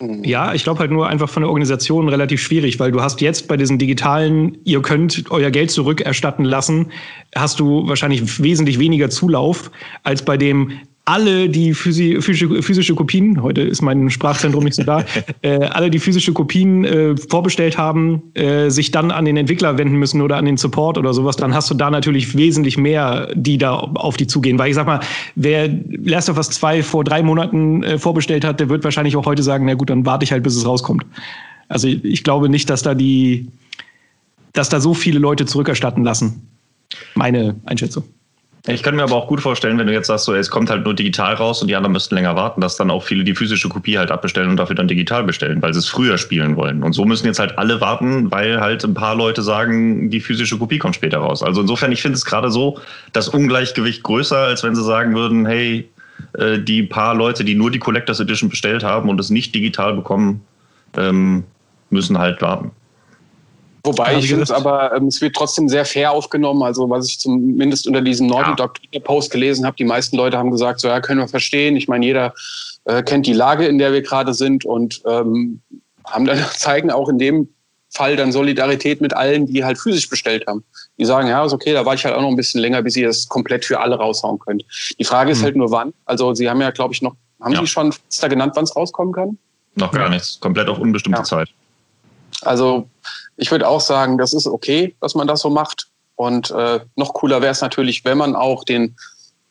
Ja, 0.00 0.54
ich 0.54 0.64
glaube 0.64 0.80
halt 0.80 0.90
nur 0.90 1.08
einfach 1.08 1.28
von 1.28 1.42
der 1.42 1.48
Organisation 1.48 2.08
relativ 2.08 2.42
schwierig, 2.42 2.80
weil 2.80 2.90
du 2.90 3.00
hast 3.00 3.20
jetzt 3.20 3.46
bei 3.46 3.56
diesen 3.56 3.78
digitalen, 3.78 4.58
ihr 4.64 4.82
könnt 4.82 5.24
euer 5.30 5.50
Geld 5.50 5.70
zurückerstatten 5.70 6.44
lassen, 6.44 6.90
hast 7.34 7.60
du 7.60 7.86
wahrscheinlich 7.86 8.42
wesentlich 8.42 8.80
weniger 8.80 9.08
Zulauf 9.08 9.70
als 10.02 10.24
bei 10.24 10.36
dem, 10.36 10.72
alle, 11.06 11.50
die 11.50 11.74
physische, 11.74 12.62
physische 12.62 12.94
Kopien, 12.94 13.42
heute 13.42 13.60
ist 13.60 13.82
mein 13.82 14.08
Sprachzentrum 14.08 14.64
nicht 14.64 14.74
so 14.74 14.84
da, 14.84 15.04
äh, 15.42 15.58
alle, 15.66 15.90
die 15.90 15.98
physische 15.98 16.32
Kopien 16.32 16.84
äh, 16.84 17.16
vorbestellt 17.16 17.76
haben, 17.76 18.22
äh, 18.32 18.70
sich 18.70 18.90
dann 18.90 19.10
an 19.10 19.26
den 19.26 19.36
Entwickler 19.36 19.76
wenden 19.76 19.96
müssen 19.96 20.22
oder 20.22 20.38
an 20.38 20.46
den 20.46 20.56
Support 20.56 20.96
oder 20.96 21.12
sowas, 21.12 21.36
dann 21.36 21.54
hast 21.54 21.70
du 21.70 21.74
da 21.74 21.90
natürlich 21.90 22.36
wesentlich 22.36 22.78
mehr, 22.78 23.28
die 23.34 23.58
da 23.58 23.74
auf 23.74 24.16
die 24.16 24.26
zugehen. 24.26 24.58
Weil 24.58 24.70
ich 24.70 24.76
sag 24.76 24.86
mal, 24.86 25.00
wer 25.34 25.68
Last 26.04 26.30
of 26.30 26.38
Us 26.38 26.48
2 26.50 26.82
vor 26.82 27.04
drei 27.04 27.22
Monaten 27.22 27.82
äh, 27.82 27.98
vorbestellt 27.98 28.44
hat, 28.44 28.60
der 28.60 28.70
wird 28.70 28.82
wahrscheinlich 28.82 29.16
auch 29.16 29.26
heute 29.26 29.42
sagen, 29.42 29.66
na 29.66 29.74
gut, 29.74 29.90
dann 29.90 30.06
warte 30.06 30.24
ich 30.24 30.32
halt, 30.32 30.42
bis 30.42 30.56
es 30.56 30.66
rauskommt. 30.66 31.04
Also 31.68 31.86
ich 31.88 32.24
glaube 32.24 32.48
nicht, 32.48 32.70
dass 32.70 32.82
da 32.82 32.94
die, 32.94 33.48
dass 34.54 34.70
da 34.70 34.80
so 34.80 34.94
viele 34.94 35.18
Leute 35.18 35.44
zurückerstatten 35.44 36.02
lassen. 36.02 36.48
Meine 37.14 37.56
Einschätzung. 37.66 38.04
Ich 38.66 38.82
könnte 38.82 38.96
mir 38.96 39.02
aber 39.02 39.16
auch 39.16 39.26
gut 39.26 39.42
vorstellen, 39.42 39.76
wenn 39.76 39.86
du 39.86 39.92
jetzt 39.92 40.06
sagst, 40.06 40.24
so, 40.24 40.34
es 40.34 40.48
kommt 40.48 40.70
halt 40.70 40.84
nur 40.84 40.94
digital 40.94 41.34
raus 41.34 41.60
und 41.60 41.68
die 41.68 41.76
anderen 41.76 41.92
müssten 41.92 42.14
länger 42.14 42.34
warten, 42.34 42.62
dass 42.62 42.76
dann 42.76 42.90
auch 42.90 43.02
viele 43.02 43.22
die 43.22 43.34
physische 43.34 43.68
Kopie 43.68 43.98
halt 43.98 44.10
abbestellen 44.10 44.48
und 44.48 44.56
dafür 44.56 44.74
dann 44.74 44.88
digital 44.88 45.22
bestellen, 45.22 45.60
weil 45.60 45.74
sie 45.74 45.80
es 45.80 45.88
früher 45.88 46.16
spielen 46.16 46.56
wollen. 46.56 46.82
Und 46.82 46.94
so 46.94 47.04
müssen 47.04 47.26
jetzt 47.26 47.38
halt 47.38 47.58
alle 47.58 47.82
warten, 47.82 48.30
weil 48.30 48.62
halt 48.62 48.82
ein 48.82 48.94
paar 48.94 49.16
Leute 49.16 49.42
sagen, 49.42 50.08
die 50.08 50.20
physische 50.20 50.56
Kopie 50.56 50.78
kommt 50.78 50.94
später 50.94 51.18
raus. 51.18 51.42
Also 51.42 51.60
insofern, 51.60 51.92
ich 51.92 52.00
finde 52.00 52.16
es 52.16 52.24
gerade 52.24 52.50
so, 52.50 52.80
das 53.12 53.28
Ungleichgewicht 53.28 54.02
größer, 54.02 54.38
als 54.38 54.62
wenn 54.62 54.74
sie 54.74 54.82
sagen 54.82 55.14
würden, 55.14 55.44
hey, 55.44 55.86
äh, 56.38 56.58
die 56.58 56.84
paar 56.84 57.14
Leute, 57.14 57.44
die 57.44 57.54
nur 57.54 57.70
die 57.70 57.78
Collectors 57.78 58.20
Edition 58.20 58.48
bestellt 58.48 58.82
haben 58.82 59.10
und 59.10 59.20
es 59.20 59.28
nicht 59.28 59.54
digital 59.54 59.92
bekommen, 59.92 60.40
ähm, 60.96 61.44
müssen 61.90 62.16
halt 62.16 62.40
warten. 62.40 62.70
Wobei 63.84 64.16
ich 64.16 64.28
finde 64.28 64.42
es 64.42 64.50
aber, 64.50 64.96
ähm, 64.96 65.08
es 65.08 65.20
wird 65.20 65.36
trotzdem 65.36 65.68
sehr 65.68 65.84
fair 65.84 66.10
aufgenommen. 66.10 66.62
Also 66.62 66.88
was 66.88 67.06
ich 67.06 67.20
zumindest 67.20 67.86
unter 67.86 68.00
diesem 68.00 68.26
Naughty 68.26 68.50
ja. 68.50 68.56
Dog 68.56 68.74
Post 69.04 69.30
gelesen 69.30 69.66
habe, 69.66 69.76
die 69.76 69.84
meisten 69.84 70.16
Leute 70.16 70.38
haben 70.38 70.50
gesagt, 70.50 70.80
so 70.80 70.88
ja, 70.88 71.00
können 71.00 71.20
wir 71.20 71.28
verstehen. 71.28 71.76
Ich 71.76 71.86
meine, 71.86 72.06
jeder 72.06 72.32
äh, 72.86 73.02
kennt 73.02 73.26
die 73.26 73.34
Lage, 73.34 73.66
in 73.66 73.76
der 73.78 73.92
wir 73.92 74.00
gerade 74.00 74.32
sind 74.32 74.64
und 74.64 75.02
ähm, 75.06 75.60
haben 76.06 76.24
dann 76.24 76.38
zeigen 76.56 76.90
auch 76.90 77.10
in 77.10 77.18
dem 77.18 77.48
Fall 77.90 78.16
dann 78.16 78.32
Solidarität 78.32 79.00
mit 79.00 79.14
allen, 79.14 79.46
die 79.46 79.64
halt 79.64 79.78
physisch 79.78 80.08
bestellt 80.08 80.46
haben. 80.48 80.64
Die 80.98 81.04
sagen, 81.04 81.28
ja, 81.28 81.44
ist 81.44 81.52
okay, 81.52 81.74
da 81.74 81.84
war 81.84 81.94
ich 81.94 82.04
halt 82.04 82.14
auch 82.14 82.22
noch 82.22 82.28
ein 82.28 82.36
bisschen 82.36 82.60
länger, 82.60 82.82
bis 82.82 82.96
ihr 82.96 83.06
das 83.06 83.28
komplett 83.28 83.64
für 83.64 83.80
alle 83.80 83.96
raushauen 83.96 84.38
könnt. 84.38 84.64
Die 84.98 85.04
Frage 85.04 85.30
ist 85.30 85.40
mhm. 85.40 85.44
halt 85.44 85.56
nur 85.56 85.70
wann. 85.70 85.92
Also 86.06 86.34
Sie 86.34 86.48
haben 86.48 86.60
ja, 86.60 86.70
glaube 86.70 86.94
ich, 86.94 87.02
noch, 87.02 87.14
haben 87.40 87.52
ja. 87.52 87.60
Sie 87.60 87.66
schon 87.66 87.94
da 88.20 88.28
genannt, 88.28 88.52
wann 88.56 88.64
es 88.64 88.74
rauskommen 88.74 89.12
kann? 89.12 89.38
Noch 89.76 89.92
gar 89.92 90.08
nichts. 90.08 90.40
Komplett 90.40 90.68
auf 90.68 90.78
unbestimmte 90.78 91.20
ja. 91.20 91.24
Zeit. 91.24 91.50
Also 92.42 92.88
ich 93.36 93.50
würde 93.50 93.68
auch 93.68 93.80
sagen, 93.80 94.18
das 94.18 94.32
ist 94.32 94.46
okay, 94.46 94.94
dass 95.00 95.14
man 95.14 95.26
das 95.26 95.40
so 95.40 95.50
macht. 95.50 95.88
Und 96.16 96.50
äh, 96.52 96.80
noch 96.96 97.14
cooler 97.14 97.42
wäre 97.42 97.52
es 97.52 97.60
natürlich, 97.60 98.04
wenn 98.04 98.18
man 98.18 98.36
auch 98.36 98.64
den 98.64 98.94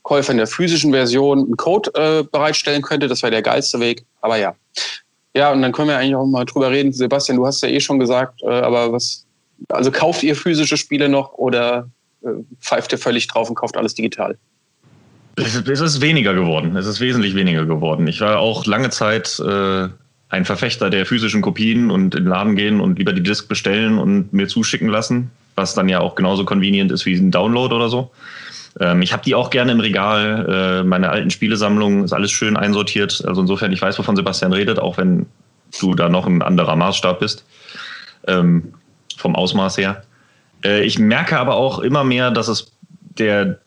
Käufern 0.03 0.37
der 0.37 0.47
physischen 0.47 0.91
Version 0.91 1.39
einen 1.39 1.57
Code 1.57 1.91
äh, 1.95 2.23
bereitstellen 2.23 2.81
könnte. 2.81 3.07
Das 3.07 3.23
wäre 3.23 3.31
der 3.31 3.41
geilste 3.41 3.79
Weg. 3.79 4.05
Aber 4.21 4.37
ja. 4.37 4.55
Ja, 5.35 5.51
und 5.51 5.61
dann 5.61 5.71
können 5.71 5.87
wir 5.87 5.97
eigentlich 5.97 6.15
auch 6.15 6.25
mal 6.25 6.45
drüber 6.45 6.69
reden. 6.69 6.93
Sebastian, 6.93 7.37
du 7.37 7.45
hast 7.45 7.61
ja 7.63 7.69
eh 7.69 7.79
schon 7.79 7.99
gesagt, 7.99 8.41
äh, 8.43 8.49
aber 8.49 8.91
was, 8.91 9.25
also 9.69 9.91
kauft 9.91 10.23
ihr 10.23 10.35
physische 10.35 10.77
Spiele 10.77 11.09
noch 11.09 11.33
oder 11.33 11.89
äh, 12.21 12.29
pfeift 12.59 12.91
ihr 12.91 12.99
völlig 12.99 13.27
drauf 13.27 13.49
und 13.49 13.55
kauft 13.55 13.75
alles 13.75 13.95
digital? 13.95 14.37
Es 15.35 15.55
ist 15.55 16.01
weniger 16.01 16.35
geworden. 16.35 16.75
Es 16.75 16.85
ist 16.85 16.99
wesentlich 16.99 17.33
weniger 17.33 17.65
geworden. 17.65 18.07
Ich 18.07 18.21
war 18.21 18.37
auch 18.37 18.65
lange 18.65 18.91
Zeit 18.91 19.39
äh, 19.39 19.89
ein 20.33 20.45
Verfechter 20.45 20.89
der 20.89 21.05
physischen 21.05 21.43
Kopien 21.43 21.91
und 21.91 22.15
in 22.15 22.23
den 22.23 22.29
Laden 22.29 22.55
gehen 22.55 22.81
und 22.81 22.97
lieber 22.97 23.13
die 23.13 23.21
Disc 23.21 23.47
bestellen 23.47 23.99
und 23.99 24.33
mir 24.33 24.47
zuschicken 24.47 24.87
lassen, 24.87 25.29
was 25.53 25.75
dann 25.75 25.87
ja 25.89 25.99
auch 25.99 26.15
genauso 26.15 26.43
convenient 26.43 26.91
ist 26.91 27.05
wie 27.05 27.13
ein 27.13 27.29
Download 27.29 27.73
oder 27.73 27.87
so. 27.87 28.09
Ähm, 28.79 29.03
ich 29.03 29.13
habe 29.13 29.23
die 29.23 29.35
auch 29.35 29.51
gerne 29.51 29.71
im 29.71 29.79
Regal. 29.79 30.81
Äh, 30.81 30.83
meine 30.83 31.11
alten 31.11 31.29
Spielesammlung 31.29 32.03
ist 32.03 32.13
alles 32.13 32.31
schön 32.31 32.57
einsortiert. 32.57 33.23
Also 33.27 33.41
insofern, 33.41 33.71
ich 33.71 33.81
weiß, 33.81 33.99
wovon 33.99 34.15
Sebastian 34.15 34.53
redet, 34.53 34.79
auch 34.79 34.97
wenn 34.97 35.27
du 35.79 35.93
da 35.93 36.09
noch 36.09 36.25
ein 36.25 36.41
anderer 36.41 36.75
Maßstab 36.75 37.19
bist. 37.19 37.45
Ähm, 38.27 38.73
vom 39.15 39.35
Ausmaß 39.35 39.77
her. 39.77 40.03
Äh, 40.65 40.83
ich 40.83 40.97
merke 40.97 41.37
aber 41.37 41.53
auch 41.53 41.77
immer 41.77 42.03
mehr, 42.03 42.31
dass 42.31 42.47
es 42.47 42.71
der 43.19 43.59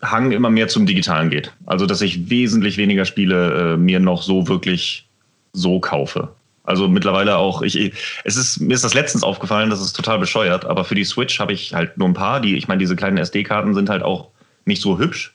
Hang 0.00 0.30
immer 0.30 0.50
mehr 0.50 0.68
zum 0.68 0.86
Digitalen 0.86 1.28
geht. 1.28 1.52
Also, 1.66 1.86
dass 1.86 2.02
ich 2.02 2.30
wesentlich 2.30 2.76
weniger 2.76 3.04
Spiele 3.04 3.72
äh, 3.72 3.76
mir 3.76 3.98
noch 3.98 4.22
so 4.22 4.46
wirklich 4.46 5.08
so 5.52 5.80
kaufe. 5.80 6.28
Also 6.64 6.88
mittlerweile 6.88 7.36
auch, 7.38 7.62
ich, 7.62 7.92
es 8.24 8.36
ist, 8.36 8.60
mir 8.60 8.74
ist 8.74 8.84
das 8.84 8.94
letztens 8.94 9.24
aufgefallen, 9.24 9.70
das 9.70 9.80
ist 9.80 9.94
total 9.94 10.18
bescheuert, 10.18 10.64
aber 10.64 10.84
für 10.84 10.94
die 10.94 11.04
Switch 11.04 11.40
habe 11.40 11.52
ich 11.52 11.74
halt 11.74 11.98
nur 11.98 12.08
ein 12.08 12.14
paar, 12.14 12.40
die, 12.40 12.56
ich 12.56 12.68
meine, 12.68 12.78
diese 12.78 12.94
kleinen 12.94 13.18
SD-Karten 13.18 13.74
sind 13.74 13.90
halt 13.90 14.02
auch 14.02 14.28
nicht 14.64 14.80
so 14.80 14.98
hübsch. 14.98 15.34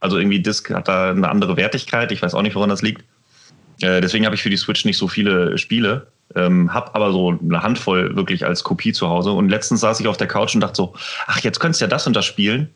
Also 0.00 0.18
irgendwie 0.18 0.40
Disk 0.40 0.70
hat 0.70 0.88
da 0.88 1.10
eine 1.10 1.28
andere 1.28 1.56
Wertigkeit, 1.56 2.10
ich 2.10 2.22
weiß 2.22 2.34
auch 2.34 2.42
nicht, 2.42 2.54
woran 2.54 2.70
das 2.70 2.82
liegt. 2.82 3.04
Äh, 3.82 4.00
deswegen 4.00 4.24
habe 4.24 4.34
ich 4.34 4.42
für 4.42 4.50
die 4.50 4.56
Switch 4.56 4.84
nicht 4.84 4.96
so 4.96 5.08
viele 5.08 5.58
Spiele, 5.58 6.06
ähm, 6.34 6.72
habe 6.72 6.94
aber 6.94 7.12
so 7.12 7.38
eine 7.38 7.62
Handvoll 7.62 8.16
wirklich 8.16 8.46
als 8.46 8.64
Kopie 8.64 8.92
zu 8.92 9.08
Hause. 9.08 9.32
Und 9.32 9.50
letztens 9.50 9.80
saß 9.80 10.00
ich 10.00 10.08
auf 10.08 10.16
der 10.16 10.26
Couch 10.26 10.54
und 10.54 10.62
dachte 10.62 10.76
so, 10.76 10.94
ach, 11.26 11.40
jetzt 11.40 11.60
könntest 11.60 11.80
du 11.80 11.84
ja 11.84 11.88
das 11.88 12.06
und 12.06 12.16
das 12.16 12.24
spielen. 12.24 12.70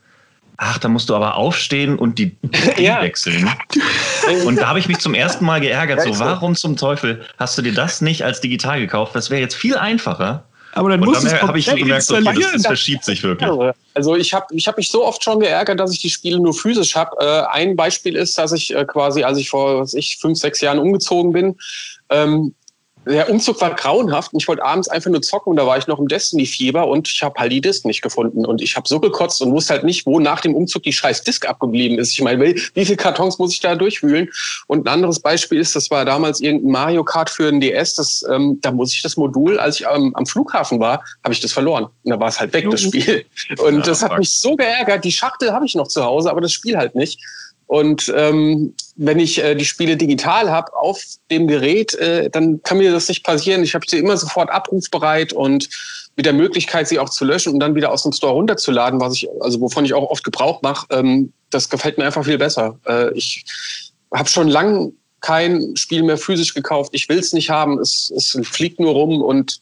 Ach, 0.59 0.79
da 0.79 0.89
musst 0.89 1.09
du 1.09 1.15
aber 1.15 1.37
aufstehen 1.37 1.99
und 1.99 2.19
die 2.19 2.37
ja. 2.79 3.03
wechseln. 3.03 3.51
Und 4.45 4.57
da 4.57 4.69
habe 4.69 4.81
ich 4.81 4.89
mich 4.89 4.99
zum 4.99 5.15
ersten 5.15 5.45
Mal 5.45 5.61
geärgert. 5.61 6.03
So, 6.03 6.19
warum 6.19 6.57
zum 6.57 6.77
Teufel 6.77 7.25
hast 7.39 7.57
du 7.57 7.63
dir 7.63 7.73
das 7.73 8.01
nicht 8.01 8.25
als 8.25 8.41
digital 8.41 8.81
gekauft? 8.81 9.15
Das 9.15 9.31
wäre 9.31 9.41
jetzt 9.41 9.55
viel 9.55 9.77
einfacher. 9.77 10.45
Aber 10.73 10.91
dann 10.91 11.01
musst 11.01 11.25
dann 11.25 11.41
habe 11.41 11.59
ich 11.59 11.67
gemerkt, 11.67 12.11
okay, 12.11 12.23
das, 12.25 12.53
das, 12.53 12.67
verschiebt 12.67 13.05
sich 13.05 13.23
wirklich. 13.23 13.51
Also 13.95 14.15
ich 14.15 14.35
habe 14.35 14.47
ich 14.51 14.69
hab 14.69 14.77
mich 14.77 14.91
so 14.91 15.07
oft 15.07 15.25
schon 15.25 15.41
geärgert, 15.41 15.81
dass 15.81 15.93
ich 15.93 16.01
die 16.01 16.11
Spiele 16.11 16.39
nur 16.39 16.53
physisch 16.53 16.95
habe. 16.95 17.17
Äh, 17.19 17.47
ein 17.51 17.77
Beispiel 17.77 18.15
ist, 18.15 18.37
dass 18.37 18.53
ich 18.53 18.75
äh, 18.75 18.85
quasi, 18.85 19.23
als 19.23 19.39
ich 19.39 19.49
vor 19.49 19.81
was 19.81 19.95
ich, 19.95 20.19
fünf, 20.19 20.39
sechs 20.39 20.61
Jahren 20.61 20.79
umgezogen 20.79 21.33
bin, 21.33 21.57
ähm, 22.11 22.55
der 23.07 23.31
Umzug 23.31 23.61
war 23.61 23.75
grauenhaft 23.75 24.33
und 24.33 24.43
ich 24.43 24.49
wollte 24.49 24.65
abends 24.65 24.89
einfach 24.89 25.11
nur 25.11 25.23
zocken 25.23 25.51
und 25.51 25.57
da 25.57 25.67
war 25.67 25.79
ich 25.79 25.87
noch 25.87 26.01
im 26.01 26.09
Destiny-Fieber 26.09 26.89
und 26.89 27.09
ich 27.09 27.23
habe 27.23 27.39
halt 27.39 27.53
die 27.53 27.61
Disk 27.61 27.85
nicht 27.85 28.03
gefunden 28.03 28.45
und 28.45 28.61
ich 28.61 28.77
habe 28.77 28.89
so 28.89 28.99
gekotzt 28.99 29.41
und 29.43 29.53
wusste 29.53 29.75
halt 29.75 29.85
nicht, 29.85 30.07
wo 30.07 30.19
nach 30.19 30.41
dem 30.41 30.55
Umzug 30.55 30.83
die 30.83 30.93
scheiß 30.93 31.23
Disk 31.23 31.49
abgeblieben 31.49 31.99
ist. 31.99 32.13
Ich 32.13 32.21
meine, 32.21 32.55
wie 32.75 32.85
viele 32.85 32.97
Kartons 32.97 33.39
muss 33.39 33.53
ich 33.53 33.61
da 33.61 33.77
durchwühlen? 33.77 34.29
Und 34.67 34.87
ein 34.87 34.93
anderes 34.93 35.21
Beispiel 35.21 35.61
ist, 35.61 35.77
das 35.77 35.91
war 35.91 36.05
damals 36.05 36.41
irgendein 36.41 36.73
Mario 36.73 37.05
Kart 37.05 37.31
für 37.31 37.49
ein 37.49 37.61
DS, 37.61 37.95
das, 37.95 38.25
ähm, 38.29 38.59
da 38.61 38.73
muss 38.73 38.93
ich 38.93 39.03
das 39.03 39.17
Modul, 39.17 39.59
als 39.61 39.81
ich 39.81 39.87
ähm, 39.87 40.11
am 40.17 40.27
Flughafen 40.27 40.81
war, 40.81 41.05
habe 41.23 41.33
ich 41.33 41.41
das 41.41 41.53
verloren 41.53 41.85
und 41.85 42.11
da 42.11 42.19
war 42.19 42.29
es 42.29 42.41
halt 42.41 42.53
weg, 42.53 42.69
das 42.71 42.83
Spiel. 42.83 43.25
Und 43.59 43.77
ja, 43.77 43.83
das 43.83 44.03
hat 44.03 44.19
mich 44.19 44.31
so 44.31 44.57
geärgert. 44.57 45.05
Die 45.05 45.13
Schachtel 45.13 45.53
habe 45.53 45.65
ich 45.65 45.75
noch 45.77 45.87
zu 45.89 46.05
Hause, 46.05 46.31
aber 46.31 46.41
das 46.41 46.53
Spiel 46.53 46.77
halt 46.77 46.97
nicht. 46.97 47.21
Und 47.67 48.13
ähm, 48.17 48.75
wenn 48.95 49.19
ich 49.19 49.43
äh, 49.43 49.55
die 49.55 49.65
Spiele 49.65 49.97
digital 49.97 50.51
habe 50.51 50.75
auf 50.77 51.03
dem 51.31 51.49
Gerät, 51.49 51.95
äh, 51.95 52.31
dann 52.31 52.63
kann 52.63 52.79
mir 52.79 52.93
das 52.93 53.09
nicht 53.09 53.25
passieren. 53.25 53.63
Ich 53.65 53.75
habe 53.75 53.85
sie 53.89 53.99
immer 53.99 54.17
sofort 54.17 54.51
abrufbereit 54.51 55.33
und 55.33 55.69
mit 56.17 56.27
der 56.27 56.33
Möglichkeit, 56.33 56.89
sie 56.89 56.99
auch 56.99 57.11
zu 57.11 57.25
löschen 57.25 57.53
und 57.53 57.61
dann 57.61 57.75
wieder 57.75 57.93
aus 57.93 58.05
dem 58.05 58.13
Store 58.13 58.33
runterzuladen, 58.33 59.01
was 59.01 59.15
ich, 59.15 59.29
also 59.41 59.61
wovon 59.61 59.85
ich 59.85 59.95
auch 59.95 60.09
oft 60.11 60.25
Gebrauch 60.25 60.63
mache, 60.63 60.87
ähm, 60.91 61.33
das 61.51 61.69
gefällt 61.69 61.99
mir 61.99 62.05
einfach 62.05 62.25
viel 62.25 62.39
besser. 62.39 62.79
Äh, 62.87 63.13
ich 63.15 63.45
habe 64.15 64.29
schon 64.29 64.49
lang 64.49 64.93
kein 65.21 65.77
Spiel 65.77 66.03
mehr 66.03 66.19
physisch 66.19 66.55
gekauft. 66.55 66.93
Ich 66.95 67.09
will 67.09 67.19
es 67.19 67.33
nicht 67.33 67.51
haben. 67.51 67.79
Es, 67.79 68.13
es 68.17 68.39
fliegt 68.49 68.81
nur 68.81 68.93
rum 68.93 69.23
und 69.23 69.61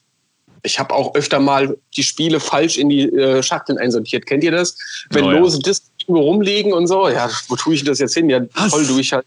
ich 0.63 0.79
habe 0.79 0.95
auch 0.95 1.15
öfter 1.15 1.41
mal 1.41 1.77
die 1.97 2.03
Spiele 2.03 2.41
falsch 2.41 2.79
in 2.79 2.89
die 2.89 3.03
äh, 3.03 3.43
Schachteln 3.43 3.79
einsortiert. 3.79 4.27
Kennt 4.27 4.45
ihr 4.45 4.51
das? 4.51 4.77
Wenn 5.11 5.25
oh, 5.25 5.33
ja. 5.33 5.39
lose 5.39 5.59
Discs 5.59 5.91
irgendwo 6.09 6.23
rumliegen 6.23 6.73
und 6.73 6.87
so. 6.87 7.09
Ja, 7.09 7.29
wo 7.49 7.57
tue 7.57 7.75
ich 7.75 7.85
das 7.85 7.99
jetzt 7.99 8.15
hin? 8.15 8.31
Ja, 8.31 8.41
voll 8.69 8.87
durch 8.87 9.13
halt. 9.13 9.25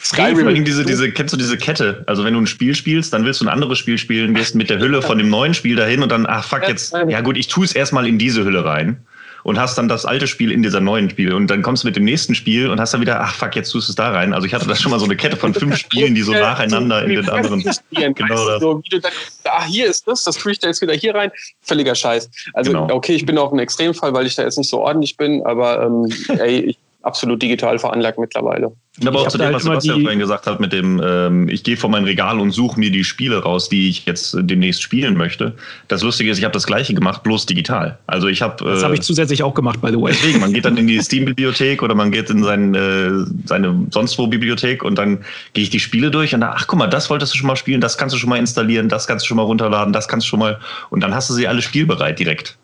Skyrim. 0.00 0.64
Diese, 0.64 0.84
diese, 0.84 1.10
kennst 1.12 1.32
du 1.32 1.38
diese 1.38 1.56
Kette? 1.56 2.02
Also 2.06 2.24
wenn 2.24 2.34
du 2.34 2.40
ein 2.40 2.46
Spiel 2.46 2.74
spielst, 2.74 3.12
dann 3.12 3.24
willst 3.24 3.40
du 3.40 3.46
ein 3.46 3.48
anderes 3.48 3.78
Spiel 3.78 3.96
spielen, 3.96 4.34
gehst 4.34 4.54
mit 4.54 4.68
der 4.68 4.78
Hülle 4.78 5.02
von 5.02 5.18
dem 5.18 5.30
neuen 5.30 5.54
Spiel 5.54 5.76
dahin 5.76 6.02
und 6.02 6.10
dann, 6.10 6.26
ach 6.26 6.44
fuck, 6.44 6.68
jetzt, 6.68 6.92
ja 6.92 7.20
gut, 7.20 7.36
ich 7.36 7.46
tue 7.46 7.64
es 7.64 7.74
erstmal 7.74 8.06
in 8.06 8.18
diese 8.18 8.44
Hülle 8.44 8.64
rein 8.64 9.04
und 9.44 9.58
hast 9.58 9.78
dann 9.78 9.88
das 9.88 10.04
alte 10.04 10.26
Spiel 10.26 10.50
in 10.50 10.62
dieser 10.62 10.80
neuen 10.80 11.08
Spiel 11.10 11.32
und 11.32 11.46
dann 11.48 11.62
kommst 11.62 11.84
du 11.84 11.86
mit 11.86 11.96
dem 11.96 12.04
nächsten 12.04 12.34
Spiel 12.34 12.68
und 12.68 12.80
hast 12.80 12.94
dann 12.94 13.00
wieder, 13.00 13.20
ach 13.20 13.34
fuck, 13.34 13.54
jetzt 13.54 13.70
tust 13.70 13.88
du 13.88 13.92
es 13.92 13.96
da 13.96 14.10
rein. 14.10 14.32
Also 14.32 14.46
ich 14.46 14.54
hatte 14.54 14.66
da 14.66 14.74
schon 14.74 14.90
mal 14.90 14.98
so 14.98 15.04
eine 15.04 15.16
Kette 15.16 15.36
von 15.36 15.54
fünf 15.54 15.76
Spielen, 15.78 16.14
die 16.14 16.22
so 16.22 16.32
nacheinander 16.32 17.04
in 17.04 17.10
den 17.10 17.28
anderen. 17.28 17.62
Genau 17.90 18.48
das. 18.48 18.60
So, 18.60 18.82
dann, 18.90 19.12
ah, 19.44 19.64
hier 19.64 19.86
ist 19.86 20.08
das, 20.08 20.24
das 20.24 20.36
tue 20.36 20.52
ich 20.52 20.58
da 20.58 20.68
jetzt 20.68 20.80
wieder 20.80 20.94
hier 20.94 21.14
rein. 21.14 21.30
Völliger 21.60 21.94
Scheiß. 21.94 22.30
Also 22.54 22.72
genau. 22.72 22.90
okay, 22.90 23.14
ich 23.14 23.26
bin 23.26 23.38
auch 23.38 23.52
ein 23.52 23.58
Extremfall, 23.58 24.14
weil 24.14 24.26
ich 24.26 24.34
da 24.34 24.42
jetzt 24.42 24.58
nicht 24.58 24.70
so 24.70 24.80
ordentlich 24.80 25.16
bin, 25.16 25.44
aber 25.44 25.82
ähm, 25.82 26.10
ey, 26.38 26.60
ich 26.60 26.78
absolut 27.02 27.42
digital 27.42 27.78
veranlagt 27.78 28.18
mittlerweile. 28.18 28.72
Aber 29.04 29.22
auch 29.22 29.28
zu 29.28 29.38
dem, 29.38 29.46
halt 29.46 29.56
was 29.56 29.64
Sebastian 29.64 30.02
vorhin 30.02 30.20
gesagt 30.20 30.46
hat, 30.46 30.60
mit 30.60 30.72
dem, 30.72 31.02
ähm, 31.04 31.48
ich 31.48 31.64
gehe 31.64 31.76
vor 31.76 31.90
mein 31.90 32.04
Regal 32.04 32.38
und 32.38 32.52
suche 32.52 32.78
mir 32.78 32.92
die 32.92 33.02
Spiele 33.02 33.42
raus, 33.42 33.68
die 33.68 33.88
ich 33.88 34.06
jetzt 34.06 34.36
demnächst 34.38 34.82
spielen 34.82 35.16
möchte. 35.16 35.54
Das 35.88 36.02
Lustige 36.04 36.30
ist, 36.30 36.38
ich 36.38 36.44
habe 36.44 36.52
das 36.52 36.64
gleiche 36.64 36.94
gemacht, 36.94 37.24
bloß 37.24 37.46
digital. 37.46 37.98
Also 38.06 38.28
ich 38.28 38.40
habe. 38.40 38.64
Das 38.64 38.84
habe 38.84 38.94
ich 38.94 39.00
äh, 39.00 39.02
zusätzlich 39.02 39.42
auch 39.42 39.54
gemacht, 39.54 39.80
by 39.80 39.88
the 39.90 40.00
way. 40.00 40.12
Deswegen, 40.12 40.38
man 40.38 40.52
geht 40.52 40.64
dann 40.64 40.76
in 40.76 40.86
die 40.86 41.00
Steam-Bibliothek 41.02 41.82
oder 41.82 41.96
man 41.96 42.12
geht 42.12 42.30
in 42.30 42.44
sein, 42.44 42.72
äh, 42.76 43.10
seine 43.46 43.84
sonst 43.90 44.16
wo 44.16 44.28
Bibliothek 44.28 44.84
und 44.84 44.96
dann 44.96 45.24
gehe 45.54 45.64
ich 45.64 45.70
die 45.70 45.80
Spiele 45.80 46.12
durch 46.12 46.32
und 46.32 46.42
da, 46.42 46.54
ach 46.56 46.68
guck 46.68 46.78
mal, 46.78 46.86
das 46.86 47.10
wolltest 47.10 47.34
du 47.34 47.38
schon 47.38 47.48
mal 47.48 47.56
spielen, 47.56 47.80
das 47.80 47.98
kannst 47.98 48.14
du 48.14 48.18
schon 48.18 48.30
mal 48.30 48.38
installieren, 48.38 48.88
das 48.88 49.08
kannst 49.08 49.24
du 49.24 49.28
schon 49.28 49.38
mal 49.38 49.42
runterladen, 49.42 49.92
das 49.92 50.06
kannst 50.06 50.28
du 50.28 50.30
schon 50.30 50.38
mal. 50.38 50.60
Und 50.90 51.00
dann 51.00 51.12
hast 51.12 51.28
du 51.28 51.34
sie 51.34 51.48
alle 51.48 51.62
spielbereit 51.62 52.20
direkt. 52.20 52.56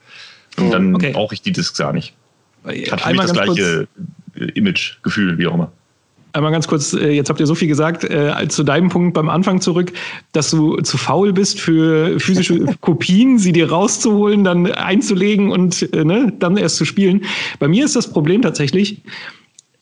Und 0.57 0.69
oh, 0.69 0.71
dann 0.71 0.95
okay. 0.95 1.11
brauche 1.11 1.35
ich 1.35 1.43
die 1.43 1.51
Discs 1.51 1.77
gar 1.77 1.93
nicht. 1.93 2.15
Hat 2.65 3.01
für 3.01 3.11
mich 3.11 3.21
das 3.21 3.33
gleiche 3.33 3.89
Image, 4.55 5.03
Gefühl, 5.03 5.37
wie 5.37 5.49
auch 5.49 5.55
immer. 5.55 5.73
Einmal 6.33 6.53
ganz 6.53 6.69
kurz, 6.69 6.93
äh, 6.93 7.11
jetzt 7.11 7.29
habt 7.29 7.41
ihr 7.41 7.47
so 7.47 7.55
viel 7.55 7.69
gesagt, 7.69 8.05
äh, 8.05 8.49
zu 8.49 8.63
deinem 8.63 8.89
Punkt 8.89 9.15
beim 9.15 9.29
Anfang 9.29 9.61
zurück, 9.61 9.93
dass 10.33 10.51
du 10.51 10.77
zu 10.79 10.97
faul 10.97 11.33
bist 11.33 11.61
für 11.61 12.21
physische 12.21 12.67
Kopien, 12.81 13.39
sie 13.39 13.53
dir 13.53 13.71
rauszuholen, 13.71 14.45
dann 14.45 14.67
einzulegen 14.71 15.51
und 15.51 15.93
äh, 15.93 16.05
ne, 16.05 16.33
dann 16.39 16.57
erst 16.57 16.77
zu 16.77 16.85
spielen. 16.85 17.23
Bei 17.59 17.69
mir 17.69 17.85
ist 17.85 17.97
das 17.97 18.11
Problem 18.11 18.43
tatsächlich, 18.43 19.03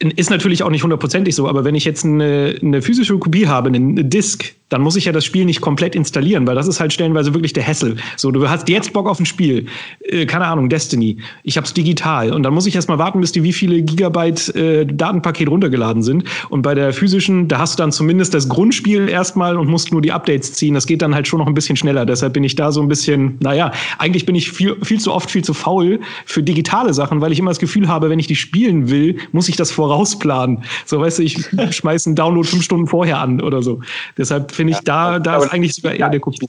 ist 0.00 0.30
natürlich 0.30 0.62
auch 0.62 0.70
nicht 0.70 0.84
hundertprozentig 0.84 1.34
so, 1.34 1.48
aber 1.48 1.64
wenn 1.64 1.74
ich 1.74 1.84
jetzt 1.84 2.04
eine, 2.04 2.54
eine 2.62 2.82
physische 2.82 3.18
Kopie 3.18 3.48
habe, 3.48 3.68
eine 3.68 4.04
Disk, 4.04 4.54
dann 4.68 4.82
muss 4.82 4.96
ich 4.96 5.06
ja 5.06 5.12
das 5.12 5.24
Spiel 5.24 5.44
nicht 5.44 5.60
komplett 5.60 5.94
installieren, 5.94 6.46
weil 6.46 6.54
das 6.54 6.68
ist 6.68 6.78
halt 6.78 6.92
stellenweise 6.92 7.34
wirklich 7.34 7.52
der 7.52 7.62
Hessel. 7.62 7.96
So, 8.16 8.30
du 8.30 8.48
hast 8.48 8.68
jetzt 8.68 8.92
Bock 8.92 9.08
auf 9.08 9.18
ein 9.18 9.26
Spiel, 9.26 9.66
äh, 10.02 10.26
keine 10.26 10.46
Ahnung, 10.46 10.68
Destiny. 10.68 11.18
Ich 11.42 11.56
hab's 11.56 11.72
digital 11.72 12.32
und 12.32 12.42
dann 12.42 12.54
muss 12.54 12.66
ich 12.66 12.74
erstmal 12.74 12.98
warten, 12.98 13.20
bis 13.20 13.32
die 13.32 13.42
wie 13.42 13.52
viele 13.52 13.82
Gigabyte 13.82 14.54
äh, 14.54 14.86
Datenpaket 14.86 15.48
runtergeladen 15.48 16.02
sind. 16.02 16.24
Und 16.50 16.62
bei 16.62 16.74
der 16.74 16.92
physischen, 16.92 17.48
da 17.48 17.58
hast 17.58 17.78
du 17.78 17.82
dann 17.82 17.92
zumindest 17.92 18.34
das 18.34 18.48
Grundspiel 18.48 19.08
erstmal 19.08 19.56
und 19.56 19.68
musst 19.68 19.90
nur 19.90 20.02
die 20.02 20.12
Updates 20.12 20.52
ziehen. 20.52 20.74
Das 20.74 20.86
geht 20.86 21.02
dann 21.02 21.14
halt 21.14 21.26
schon 21.26 21.38
noch 21.38 21.46
ein 21.46 21.54
bisschen 21.54 21.76
schneller. 21.76 22.04
Deshalb 22.04 22.34
bin 22.34 22.44
ich 22.44 22.54
da 22.54 22.70
so 22.70 22.82
ein 22.82 22.88
bisschen, 22.88 23.38
naja, 23.40 23.72
eigentlich 23.98 24.26
bin 24.26 24.34
ich 24.34 24.52
viel, 24.52 24.76
viel 24.82 25.00
zu 25.00 25.12
oft 25.12 25.30
viel 25.30 25.42
zu 25.42 25.54
faul 25.54 26.00
für 26.26 26.42
digitale 26.42 26.92
Sachen, 26.92 27.20
weil 27.20 27.32
ich 27.32 27.38
immer 27.38 27.50
das 27.50 27.58
Gefühl 27.58 27.88
habe, 27.88 28.10
wenn 28.10 28.18
ich 28.18 28.26
die 28.26 28.36
spielen 28.36 28.90
will, 28.90 29.16
muss 29.32 29.48
ich 29.48 29.56
das 29.56 29.70
vorausplanen. 29.88 30.64
So, 30.84 31.00
weißt 31.00 31.18
du, 31.18 31.22
ich 31.22 31.38
schmeiß 31.70 32.06
einen 32.06 32.16
Download 32.16 32.46
fünf 32.46 32.64
Stunden 32.64 32.86
vorher 32.86 33.18
an 33.18 33.40
oder 33.40 33.62
so. 33.62 33.80
Deshalb 34.16 34.52
finde 34.52 34.74
ich, 34.74 34.80
da, 34.80 35.18
da 35.18 35.38
ist 35.38 35.52
eigentlich 35.52 35.74
sogar 35.74 35.94
eher 35.94 36.10
der 36.10 36.20
Kopie. 36.20 36.48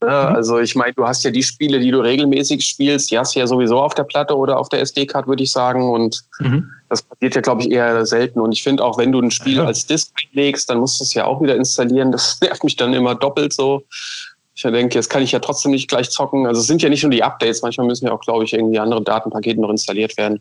Ja, 0.00 0.28
also 0.28 0.60
ich 0.60 0.76
meine, 0.76 0.92
du 0.92 1.04
hast 1.04 1.24
ja 1.24 1.32
die 1.32 1.42
Spiele, 1.42 1.80
die 1.80 1.90
du 1.90 1.98
regelmäßig 1.98 2.64
spielst, 2.64 3.10
die 3.10 3.18
hast 3.18 3.34
du 3.34 3.40
ja 3.40 3.48
sowieso 3.48 3.80
auf 3.80 3.94
der 3.94 4.04
Platte 4.04 4.36
oder 4.36 4.56
auf 4.58 4.68
der 4.68 4.80
SD-Card, 4.80 5.26
würde 5.26 5.42
ich 5.42 5.50
sagen. 5.50 5.90
Und 5.90 6.22
mhm. 6.38 6.70
das 6.88 7.02
passiert 7.02 7.34
ja, 7.34 7.40
glaube 7.40 7.62
ich, 7.62 7.70
eher 7.72 8.06
selten. 8.06 8.40
Und 8.40 8.52
ich 8.52 8.62
finde 8.62 8.84
auch, 8.84 8.96
wenn 8.96 9.10
du 9.10 9.20
ein 9.20 9.32
Spiel 9.32 9.56
ja. 9.56 9.64
als 9.64 9.86
Disk 9.86 10.12
einlegst, 10.22 10.70
dann 10.70 10.78
musst 10.78 11.00
du 11.00 11.04
es 11.04 11.14
ja 11.14 11.24
auch 11.24 11.42
wieder 11.42 11.56
installieren. 11.56 12.12
Das 12.12 12.38
nervt 12.42 12.62
mich 12.62 12.76
dann 12.76 12.94
immer 12.94 13.16
doppelt 13.16 13.52
so 13.52 13.82
ich 14.58 14.72
denke, 14.72 14.96
jetzt 14.96 15.08
kann 15.08 15.22
ich 15.22 15.30
ja 15.30 15.38
trotzdem 15.38 15.70
nicht 15.70 15.88
gleich 15.88 16.10
zocken. 16.10 16.46
Also 16.46 16.60
es 16.60 16.66
sind 16.66 16.82
ja 16.82 16.88
nicht 16.88 17.02
nur 17.04 17.12
die 17.12 17.22
Updates, 17.22 17.62
manchmal 17.62 17.86
müssen 17.86 18.06
ja 18.06 18.12
auch, 18.12 18.20
glaube 18.20 18.42
ich, 18.42 18.52
irgendwie 18.52 18.78
andere 18.80 19.02
Datenpakete 19.02 19.60
noch 19.60 19.70
installiert 19.70 20.16
werden. 20.16 20.40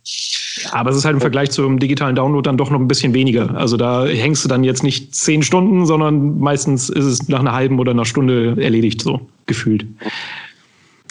aber 0.71 0.89
es 0.89 0.97
ist 0.97 1.05
halt 1.05 1.13
im 1.13 1.21
Vergleich 1.21 1.51
zum 1.51 1.77
digitalen 1.77 2.15
Download 2.15 2.47
dann 2.47 2.57
doch 2.57 2.71
noch 2.71 2.79
ein 2.79 2.87
bisschen 2.87 3.13
weniger. 3.13 3.55
Also 3.55 3.77
da 3.77 4.05
hängst 4.05 4.43
du 4.43 4.49
dann 4.49 4.63
jetzt 4.63 4.83
nicht 4.83 5.13
zehn 5.13 5.43
Stunden, 5.43 5.85
sondern 5.85 6.39
meistens 6.39 6.89
ist 6.89 7.05
es 7.05 7.29
nach 7.29 7.39
einer 7.39 7.53
halben 7.53 7.79
oder 7.79 7.91
einer 7.91 8.05
Stunde 8.05 8.55
erledigt, 8.59 9.01
so 9.01 9.21
gefühlt. 9.45 9.85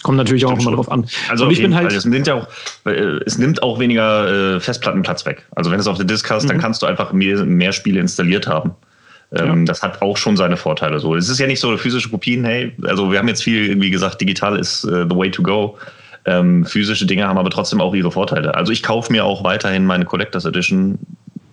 Kommt 0.03 0.19
natürlich 0.19 0.47
auch 0.47 0.59
immer 0.59 0.73
drauf 0.73 0.91
an. 0.91 1.07
Also 1.29 1.49
ich 1.49 1.61
bin 1.61 1.75
halt. 1.75 1.93
Es 1.93 2.05
nimmt 2.05 2.27
ja 2.29 2.35
auch, 2.35 2.49
äh, 2.87 3.19
es 3.27 3.39
nimmt 3.39 3.63
auch 3.63 3.81
weniger 3.81 4.57
äh, 4.57 4.61
Festplattenplatz 4.61 5.27
weg. 5.27 5.45
Also 5.57 5.71
wenn 5.71 5.79
du 5.79 5.81
es 5.81 5.89
auf 5.89 5.97
der 5.97 6.07
Disk 6.07 6.31
hast, 6.31 6.45
mhm. 6.45 6.49
dann 6.49 6.59
kannst 6.59 6.83
du 6.83 6.87
einfach 6.87 7.13
mehr, 7.13 7.45
mehr 7.45 7.73
Spiele 7.73 7.99
installiert 7.99 8.47
haben. 8.47 8.77
Ähm, 9.33 9.61
ja. 9.61 9.65
Das 9.65 9.83
hat 9.83 10.03
auch 10.03 10.17
schon 10.17 10.37
seine 10.37 10.57
Vorteile. 10.57 11.01
So, 11.01 11.15
es 11.17 11.29
ist 11.29 11.39
ja 11.39 11.47
nicht 11.47 11.61
so 11.61 11.77
physische 11.77 12.11
Kopien. 12.11 12.45
Hey, 12.45 12.73
also 12.85 13.11
wir 13.11 13.19
haben 13.19 13.29
jetzt 13.29 13.43
viel 13.43 13.67
irgendwie 13.67 13.91
gesagt, 13.91 14.21
digital 14.21 14.59
ist 14.59 14.85
uh, 14.85 15.05
the 15.09 15.17
way 15.17 15.31
to 15.31 15.43
go. 15.43 15.77
Ähm, 16.25 16.65
physische 16.65 17.07
Dinge 17.07 17.27
haben 17.27 17.39
aber 17.39 17.51
trotzdem 17.51 17.81
auch 17.81 17.95
ihre 17.95 18.11
Vorteile. 18.11 18.55
Also 18.55 18.73
ich 18.73 18.83
kaufe 18.83 19.13
mir 19.13 19.25
auch 19.25 19.45
weiterhin 19.45 19.87
meine 19.87 20.05
Collectors 20.05 20.45
Edition, 20.45 20.99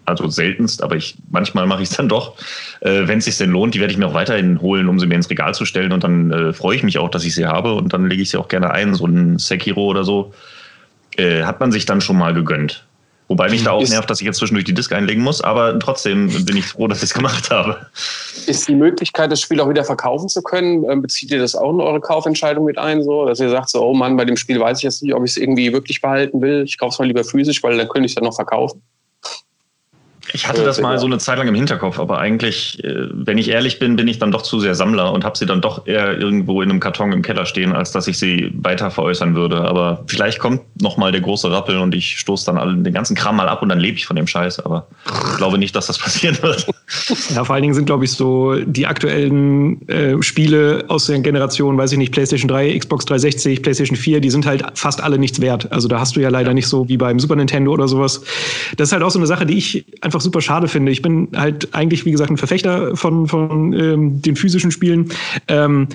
also 0.05 0.27
seltenst, 0.27 0.83
aber 0.83 0.95
ich 0.95 1.15
manchmal 1.31 1.65
mache 1.65 1.81
ich 1.81 1.89
es 1.89 1.95
dann 1.95 2.09
doch, 2.09 2.35
äh, 2.81 3.07
wenn 3.07 3.19
es 3.19 3.25
sich 3.25 3.37
denn 3.37 3.51
lohnt. 3.51 3.73
Die 3.73 3.79
werde 3.79 3.93
ich 3.93 3.97
mir 3.97 4.07
auch 4.07 4.13
weiterhin 4.13 4.59
holen, 4.61 4.89
um 4.89 4.99
sie 4.99 5.05
mir 5.07 5.15
ins 5.15 5.29
Regal 5.29 5.53
zu 5.53 5.65
stellen. 5.65 5.91
Und 5.91 6.03
dann 6.03 6.31
äh, 6.31 6.53
freue 6.53 6.75
ich 6.75 6.83
mich 6.83 6.97
auch, 6.97 7.09
dass 7.09 7.23
ich 7.23 7.35
sie 7.35 7.45
habe 7.45 7.73
und 7.73 7.93
dann 7.93 8.09
lege 8.09 8.21
ich 8.21 8.29
sie 8.29 8.37
auch 8.37 8.47
gerne 8.47 8.71
ein. 8.71 8.95
So 8.95 9.05
ein 9.05 9.37
Sekiro 9.37 9.85
oder 9.85 10.03
so 10.03 10.33
äh, 11.17 11.43
hat 11.43 11.59
man 11.59 11.71
sich 11.71 11.85
dann 11.85 12.01
schon 12.01 12.17
mal 12.17 12.33
gegönnt. 12.33 12.85
Wobei 13.27 13.49
mich 13.49 13.63
da 13.63 13.71
auch 13.71 13.81
ist, 13.81 13.89
nervt, 13.89 14.09
dass 14.09 14.19
ich 14.19 14.25
jetzt 14.25 14.37
zwischendurch 14.37 14.65
die 14.65 14.73
Disk 14.73 14.91
einlegen 14.91 15.23
muss, 15.23 15.41
aber 15.41 15.79
trotzdem 15.79 16.45
bin 16.45 16.57
ich 16.57 16.65
froh, 16.65 16.87
dass 16.87 16.99
ich 16.99 17.05
es 17.05 17.13
gemacht 17.13 17.49
habe. 17.49 17.85
Ist 18.47 18.67
die 18.67 18.75
Möglichkeit, 18.75 19.31
das 19.31 19.39
Spiel 19.41 19.59
auch 19.61 19.69
wieder 19.69 19.83
verkaufen 19.83 20.29
zu 20.29 20.41
können, 20.41 20.83
ähm, 20.89 21.01
bezieht 21.01 21.31
ihr 21.31 21.39
das 21.39 21.55
auch 21.55 21.71
in 21.71 21.79
eure 21.79 22.01
Kaufentscheidung 22.01 22.65
mit 22.65 22.77
ein, 22.77 23.03
so, 23.03 23.25
dass 23.25 23.39
ihr 23.39 23.49
sagt, 23.49 23.69
so, 23.69 23.81
oh 23.83 23.93
Mann, 23.93 24.17
bei 24.17 24.25
dem 24.25 24.37
Spiel 24.37 24.59
weiß 24.59 24.79
ich 24.79 24.83
jetzt 24.83 25.01
nicht, 25.01 25.13
ob 25.13 25.23
ich 25.23 25.31
es 25.31 25.37
irgendwie 25.37 25.71
wirklich 25.71 26.01
behalten 26.01 26.41
will. 26.41 26.63
Ich 26.63 26.77
kaufe 26.77 26.93
es 26.93 26.99
mal 26.99 27.05
lieber 27.05 27.23
physisch, 27.23 27.63
weil 27.63 27.77
dann 27.77 27.87
könnte 27.87 28.05
ich 28.05 28.11
es 28.11 28.15
dann 28.15 28.25
noch 28.25 28.35
verkaufen. 28.35 28.81
Ich 30.31 30.47
hatte 30.47 30.63
das 30.63 30.79
mal 30.79 30.97
so 30.99 31.05
eine 31.05 31.17
Zeit 31.17 31.37
lang 31.37 31.47
im 31.47 31.55
Hinterkopf, 31.55 31.99
aber 31.99 32.19
eigentlich, 32.19 32.81
äh, 32.83 33.07
wenn 33.11 33.37
ich 33.37 33.49
ehrlich 33.49 33.79
bin, 33.79 33.95
bin 33.95 34.07
ich 34.07 34.19
dann 34.19 34.31
doch 34.31 34.41
zu 34.41 34.59
sehr 34.59 34.73
Sammler 34.73 35.11
und 35.11 35.25
habe 35.25 35.37
sie 35.37 35.45
dann 35.45 35.61
doch 35.61 35.85
eher 35.85 36.17
irgendwo 36.17 36.61
in 36.61 36.69
einem 36.69 36.79
Karton 36.79 37.11
im 37.11 37.21
Keller 37.21 37.45
stehen, 37.45 37.73
als 37.73 37.91
dass 37.91 38.07
ich 38.07 38.17
sie 38.17 38.51
weiter 38.55 38.89
veräußern 38.89 39.35
würde. 39.35 39.61
Aber 39.61 40.03
vielleicht 40.07 40.39
kommt 40.39 40.61
noch 40.81 40.97
mal 40.97 41.11
der 41.11 41.21
große 41.21 41.51
Rappel 41.51 41.77
und 41.77 41.93
ich 41.93 42.17
stoße 42.19 42.45
dann 42.45 42.83
den 42.83 42.93
ganzen 42.93 43.15
Kram 43.15 43.35
mal 43.35 43.49
ab 43.49 43.61
und 43.61 43.69
dann 43.69 43.79
lebe 43.79 43.97
ich 43.97 44.05
von 44.05 44.15
dem 44.15 44.27
Scheiß. 44.27 44.61
Aber 44.61 44.87
ich 45.05 45.37
glaube 45.37 45.57
nicht, 45.57 45.75
dass 45.75 45.87
das 45.87 45.97
passieren 45.99 46.37
wird. 46.41 46.67
Ja, 47.35 47.43
vor 47.43 47.55
allen 47.55 47.63
Dingen 47.63 47.73
sind, 47.73 47.85
glaube 47.85 48.05
ich, 48.05 48.11
so 48.11 48.55
die 48.55 48.87
aktuellen 48.87 49.87
äh, 49.89 50.21
Spiele 50.21 50.85
aus 50.87 51.07
der 51.07 51.19
Generation, 51.19 51.77
weiß 51.77 51.91
ich 51.91 51.97
nicht, 51.97 52.13
PlayStation 52.13 52.47
3, 52.47 52.77
Xbox 52.77 53.05
360, 53.05 53.61
PlayStation 53.61 53.97
4, 53.97 54.21
die 54.21 54.29
sind 54.29 54.45
halt 54.45 54.63
fast 54.75 55.01
alle 55.01 55.17
nichts 55.17 55.41
wert. 55.41 55.71
Also 55.71 55.87
da 55.87 55.99
hast 55.99 56.15
du 56.15 56.21
ja 56.21 56.29
leider 56.29 56.53
nicht 56.53 56.67
so 56.67 56.87
wie 56.87 56.97
beim 56.97 57.19
Super 57.19 57.35
Nintendo 57.35 57.71
oder 57.71 57.87
sowas. 57.87 58.21
Das 58.77 58.89
ist 58.89 58.93
halt 58.93 59.03
auch 59.03 59.11
so 59.11 59.19
eine 59.19 59.27
Sache, 59.27 59.45
die 59.45 59.57
ich 59.57 59.85
einfach 60.01 60.12
super 60.21 60.41
schade 60.41 60.67
finde. 60.67 60.91
Ich 60.91 61.01
bin 61.01 61.29
halt 61.35 61.73
eigentlich, 61.73 62.05
wie 62.05 62.11
gesagt, 62.11 62.31
ein 62.31 62.37
Verfechter 62.37 62.95
von, 62.95 63.27
von 63.27 63.73
ähm, 63.73 64.21
den 64.21 64.35
physischen 64.35 64.71
Spielen. 64.71 65.09
Ähm, 65.47 65.87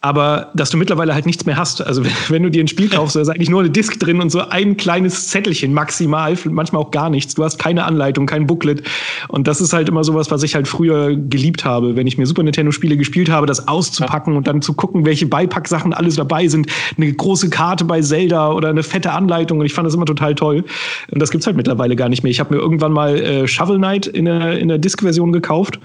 aber 0.00 0.50
dass 0.54 0.70
du 0.70 0.76
mittlerweile 0.76 1.14
halt 1.14 1.26
nichts 1.26 1.46
mehr 1.46 1.56
hast. 1.56 1.84
Also 1.84 2.04
wenn 2.28 2.42
du 2.42 2.50
dir 2.50 2.62
ein 2.62 2.68
Spiel 2.68 2.88
kaufst, 2.88 3.16
da 3.16 3.20
ist 3.20 3.28
eigentlich 3.28 3.50
nur 3.50 3.60
eine 3.60 3.70
Disk 3.70 3.98
drin 3.98 4.20
und 4.20 4.30
so 4.30 4.40
ein 4.40 4.76
kleines 4.76 5.28
Zettelchen 5.28 5.72
maximal, 5.72 6.36
manchmal 6.44 6.82
auch 6.82 6.90
gar 6.90 7.10
nichts. 7.10 7.34
Du 7.34 7.44
hast 7.44 7.58
keine 7.58 7.84
Anleitung, 7.84 8.26
kein 8.26 8.46
Booklet. 8.46 8.82
Und 9.28 9.48
das 9.48 9.60
ist 9.60 9.72
halt 9.72 9.88
immer 9.88 10.04
sowas, 10.04 10.30
was 10.30 10.42
ich 10.42 10.54
halt 10.54 10.68
früher 10.68 11.16
geliebt 11.16 11.64
habe, 11.64 11.96
wenn 11.96 12.06
ich 12.06 12.18
mir 12.18 12.26
Super 12.26 12.42
Nintendo-Spiele 12.42 12.96
gespielt 12.96 13.30
habe, 13.30 13.46
das 13.46 13.68
auszupacken 13.68 14.36
und 14.36 14.46
dann 14.46 14.62
zu 14.62 14.74
gucken, 14.74 15.04
welche 15.04 15.26
Beipacksachen 15.26 15.92
alles 15.92 16.16
dabei 16.16 16.48
sind. 16.48 16.68
Eine 16.96 17.12
große 17.12 17.50
Karte 17.50 17.84
bei 17.84 18.00
Zelda 18.00 18.52
oder 18.52 18.68
eine 18.68 18.82
fette 18.82 19.12
Anleitung. 19.12 19.58
Und 19.58 19.66
ich 19.66 19.74
fand 19.74 19.86
das 19.86 19.94
immer 19.94 20.06
total 20.06 20.34
toll. 20.34 20.64
Und 21.10 21.20
das 21.20 21.30
gibt's 21.30 21.46
halt 21.46 21.56
mittlerweile 21.56 21.96
gar 21.96 22.08
nicht 22.08 22.22
mehr. 22.22 22.30
Ich 22.30 22.40
habe 22.40 22.54
mir 22.54 22.60
irgendwann 22.60 22.92
mal 22.92 23.16
äh, 23.16 23.48
Shovel 23.48 23.78
Knight 23.78 24.06
in 24.06 24.26
der, 24.26 24.58
in 24.58 24.68
der 24.68 24.78
Disk-Version 24.78 25.32
gekauft 25.32 25.80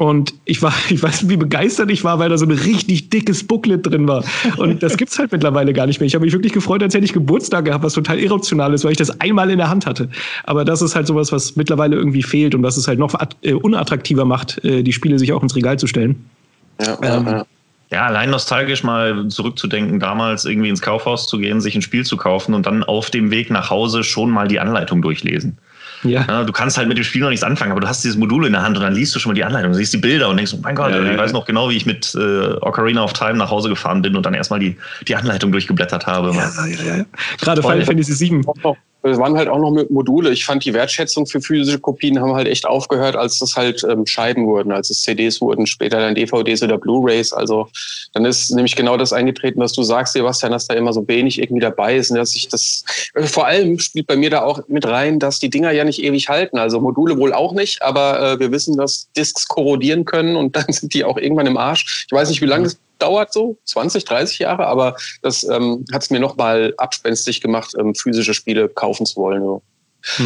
und 0.00 0.32
ich 0.46 0.62
war, 0.62 0.72
ich 0.88 1.02
weiß 1.02 1.22
nicht, 1.22 1.30
wie 1.30 1.36
begeistert 1.36 1.90
ich 1.90 2.04
war, 2.04 2.18
weil 2.18 2.30
da 2.30 2.38
so 2.38 2.46
ein 2.46 2.52
richtig 2.52 3.10
dickes 3.10 3.46
Booklet 3.46 3.86
drin 3.86 4.08
war. 4.08 4.24
Und 4.56 4.82
das 4.82 4.96
gibt's 4.96 5.18
halt 5.18 5.30
mittlerweile 5.30 5.74
gar 5.74 5.86
nicht 5.86 6.00
mehr. 6.00 6.06
Ich 6.06 6.14
habe 6.14 6.24
mich 6.24 6.32
wirklich 6.32 6.54
gefreut, 6.54 6.82
als 6.82 6.94
hätte 6.94 7.04
ich 7.04 7.12
Geburtstag 7.12 7.66
gehabt, 7.66 7.84
was 7.84 7.92
total 7.92 8.18
irrational 8.18 8.72
ist, 8.72 8.82
weil 8.82 8.92
ich 8.92 8.96
das 8.96 9.20
einmal 9.20 9.50
in 9.50 9.58
der 9.58 9.68
Hand 9.68 9.84
hatte. 9.84 10.08
Aber 10.44 10.64
das 10.64 10.80
ist 10.80 10.96
halt 10.96 11.06
sowas, 11.06 11.32
was 11.32 11.54
mittlerweile 11.54 11.96
irgendwie 11.96 12.22
fehlt 12.22 12.54
und 12.54 12.62
was 12.62 12.78
es 12.78 12.88
halt 12.88 12.98
noch 12.98 13.14
äh, 13.42 13.52
unattraktiver 13.52 14.24
macht, 14.24 14.64
äh, 14.64 14.82
die 14.82 14.94
Spiele 14.94 15.18
sich 15.18 15.34
auch 15.34 15.42
ins 15.42 15.54
Regal 15.54 15.78
zu 15.78 15.86
stellen. 15.86 16.24
Ja, 16.80 16.98
ähm, 17.02 17.26
ja. 17.26 17.46
Ja, 17.92 18.06
allein 18.06 18.30
nostalgisch 18.30 18.82
mal 18.84 19.28
zurückzudenken, 19.28 20.00
damals 20.00 20.46
irgendwie 20.46 20.70
ins 20.70 20.80
Kaufhaus 20.80 21.26
zu 21.26 21.38
gehen, 21.38 21.60
sich 21.60 21.74
ein 21.74 21.82
Spiel 21.82 22.06
zu 22.06 22.16
kaufen 22.16 22.54
und 22.54 22.64
dann 22.64 22.84
auf 22.84 23.10
dem 23.10 23.30
Weg 23.30 23.50
nach 23.50 23.68
Hause 23.68 24.02
schon 24.02 24.30
mal 24.30 24.48
die 24.48 24.60
Anleitung 24.60 25.02
durchlesen. 25.02 25.58
Ja. 26.02 26.24
ja. 26.26 26.44
Du 26.44 26.52
kannst 26.52 26.78
halt 26.78 26.88
mit 26.88 26.96
dem 26.96 27.04
Spiel 27.04 27.22
noch 27.22 27.30
nichts 27.30 27.44
anfangen, 27.44 27.72
aber 27.72 27.80
du 27.80 27.88
hast 27.88 28.02
dieses 28.04 28.16
Modul 28.16 28.46
in 28.46 28.52
der 28.52 28.62
Hand 28.62 28.76
und 28.76 28.82
dann 28.82 28.94
liest 28.94 29.14
du 29.14 29.18
schon 29.18 29.30
mal 29.30 29.34
die 29.34 29.44
Anleitung, 29.44 29.74
siehst 29.74 29.92
die 29.92 29.98
Bilder 29.98 30.28
und 30.28 30.36
denkst, 30.36 30.54
oh 30.54 30.60
mein 30.62 30.74
Gott, 30.74 30.90
ja, 30.90 31.02
ich 31.02 31.12
ja, 31.12 31.18
weiß 31.18 31.32
noch 31.32 31.44
genau, 31.44 31.70
wie 31.70 31.76
ich 31.76 31.86
mit 31.86 32.14
äh, 32.14 32.54
Ocarina 32.60 33.04
of 33.04 33.12
Time 33.12 33.34
nach 33.34 33.50
Hause 33.50 33.68
gefahren 33.68 34.02
bin 34.02 34.16
und 34.16 34.24
dann 34.24 34.34
erstmal 34.34 34.60
die, 34.60 34.76
die 35.06 35.16
Anleitung 35.16 35.52
durchgeblättert 35.52 36.06
habe. 36.06 36.32
Ja, 36.34 36.50
ja, 36.66 36.96
ja. 36.96 37.04
Gerade 37.38 37.62
Final 37.62 37.84
Fantasy 37.84 38.30
VII. 38.30 38.42
Es 39.02 39.18
waren 39.18 39.36
halt 39.36 39.48
auch 39.48 39.58
noch 39.58 39.88
Module. 39.88 40.30
Ich 40.30 40.44
fand 40.44 40.64
die 40.64 40.74
Wertschätzung 40.74 41.26
für 41.26 41.40
physische 41.40 41.78
Kopien 41.78 42.20
haben 42.20 42.34
halt 42.34 42.48
echt 42.48 42.66
aufgehört, 42.66 43.16
als 43.16 43.38
das 43.38 43.56
halt 43.56 43.84
ähm, 43.84 44.06
Scheiben 44.06 44.46
wurden, 44.46 44.72
als 44.72 44.90
es 44.90 45.00
CDs 45.00 45.40
wurden, 45.40 45.66
später 45.66 45.98
dann 46.00 46.14
DVDs 46.14 46.62
oder 46.62 46.78
Blu-rays. 46.78 47.32
Also 47.32 47.68
dann 48.12 48.24
ist 48.24 48.50
nämlich 48.50 48.76
genau 48.76 48.96
das 48.96 49.12
eingetreten, 49.12 49.60
was 49.60 49.72
du 49.72 49.82
sagst, 49.82 50.12
Sebastian, 50.12 50.52
dass 50.52 50.66
da 50.66 50.74
immer 50.74 50.92
so 50.92 51.06
wenig 51.08 51.40
irgendwie 51.40 51.60
dabei 51.60 51.96
ist. 51.96 52.10
Und 52.10 52.16
dass 52.16 52.34
ich 52.34 52.48
das 52.48 52.84
äh, 53.14 53.22
vor 53.22 53.46
allem 53.46 53.78
spielt 53.78 54.06
bei 54.06 54.16
mir 54.16 54.30
da 54.30 54.42
auch 54.42 54.60
mit 54.68 54.86
rein, 54.86 55.18
dass 55.18 55.38
die 55.38 55.50
Dinger 55.50 55.72
ja 55.72 55.84
nicht 55.84 56.02
ewig 56.02 56.28
halten. 56.28 56.58
Also 56.58 56.80
Module 56.80 57.16
wohl 57.18 57.32
auch 57.32 57.52
nicht, 57.52 57.82
aber 57.82 58.32
äh, 58.32 58.40
wir 58.40 58.52
wissen, 58.52 58.76
dass 58.76 59.08
Discs 59.16 59.48
korrodieren 59.48 60.04
können 60.04 60.36
und 60.36 60.56
dann 60.60 60.66
sind 60.68 60.94
die 60.94 61.04
auch 61.04 61.16
irgendwann 61.16 61.46
im 61.46 61.56
Arsch. 61.56 62.04
Ich 62.06 62.12
weiß 62.12 62.28
nicht, 62.28 62.42
wie 62.42 62.46
lange 62.46 62.64
das 62.64 62.78
dauert 63.02 63.32
so, 63.32 63.58
20, 63.64 64.04
30 64.04 64.38
Jahre, 64.40 64.66
aber 64.66 64.96
das 65.22 65.44
ähm, 65.44 65.84
hat 65.92 66.02
es 66.02 66.10
mir 66.10 66.20
nochmal 66.20 66.74
abspenstig 66.76 67.40
gemacht, 67.40 67.74
ähm, 67.78 67.94
physische 67.94 68.34
Spiele 68.34 68.68
kaufen 68.68 69.06
zu 69.06 69.20
wollen. 69.20 69.42
So. 69.42 69.62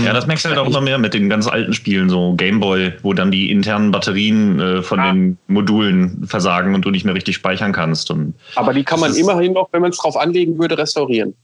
Ja, 0.04 0.12
das 0.12 0.26
merkst 0.26 0.45
du 0.45 0.50
halt 0.50 0.59
auch 0.59 0.66
immer 0.66 0.81
mehr 0.81 0.99
mit 0.99 1.14
den 1.14 1.28
ganz 1.28 1.49
alten 1.49 1.73
Spielen, 1.73 2.09
so 2.09 2.35
Gameboy, 2.35 2.93
wo 3.02 3.12
dann 3.12 3.31
die 3.31 3.50
internen 3.50 3.90
Batterien 3.90 4.61
äh, 4.61 4.83
von 4.83 4.99
ja. 4.99 5.12
den 5.12 5.38
Modulen 5.49 6.26
versagen 6.26 6.75
und 6.75 6.85
du 6.85 6.90
nicht 6.90 7.04
mehr 7.04 7.14
richtig 7.14 7.35
speichern 7.35 7.73
kannst. 7.73 8.11
Und 8.11 8.35
Aber 8.54 8.73
die 8.73 8.85
kann 8.85 9.00
man 9.00 9.14
immerhin 9.14 9.52
noch, 9.52 9.69
wenn 9.73 9.83
man 9.83 9.90
es 9.90 9.97
drauf 9.97 10.16
anlegen 10.16 10.59
würde, 10.59 10.78
restaurieren, 10.78 11.35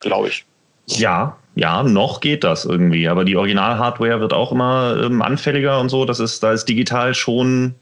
glaube 0.00 0.28
ich. 0.28 0.44
Ja, 0.86 1.36
ja, 1.54 1.82
noch 1.82 2.20
geht 2.20 2.44
das 2.44 2.64
irgendwie. 2.64 3.08
Aber 3.08 3.24
die 3.24 3.36
Original-Hardware 3.36 4.20
wird 4.20 4.32
auch 4.32 4.52
immer 4.52 5.00
ähm, 5.02 5.22
anfälliger 5.22 5.80
und 5.80 5.88
so. 5.88 6.04
Das 6.04 6.20
ist, 6.20 6.42
da 6.42 6.52
ist 6.52 6.66
digital 6.66 7.14
schon 7.14 7.74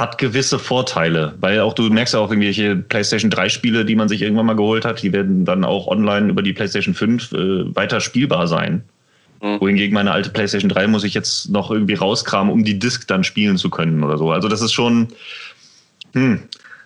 hat 0.00 0.18
gewisse 0.18 0.58
Vorteile, 0.58 1.34
weil 1.40 1.60
auch 1.60 1.74
du 1.74 1.82
merkst 1.82 2.14
ja 2.14 2.20
auch 2.20 2.30
irgendwelche 2.30 2.74
PlayStation 2.74 3.30
3 3.30 3.50
Spiele, 3.50 3.84
die 3.84 3.94
man 3.94 4.08
sich 4.08 4.22
irgendwann 4.22 4.46
mal 4.46 4.56
geholt 4.56 4.84
hat, 4.84 5.02
die 5.02 5.12
werden 5.12 5.44
dann 5.44 5.64
auch 5.64 5.86
online 5.86 6.30
über 6.30 6.42
die 6.42 6.54
PlayStation 6.54 6.94
5 6.94 7.32
äh, 7.32 7.76
weiter 7.76 8.00
spielbar 8.00 8.48
sein. 8.48 8.82
Mhm. 9.42 9.60
Wohingegen 9.60 9.94
meine 9.94 10.10
alte 10.10 10.30
PlayStation 10.30 10.70
3 10.70 10.86
muss 10.86 11.04
ich 11.04 11.14
jetzt 11.14 11.50
noch 11.50 11.70
irgendwie 11.70 11.94
rauskramen, 11.94 12.52
um 12.52 12.64
die 12.64 12.78
Disc 12.78 13.06
dann 13.08 13.24
spielen 13.24 13.58
zu 13.58 13.68
können 13.68 14.02
oder 14.02 14.16
so. 14.16 14.32
Also 14.32 14.48
das 14.48 14.62
ist 14.62 14.72
schon, 14.72 15.08
hm, 16.14 16.40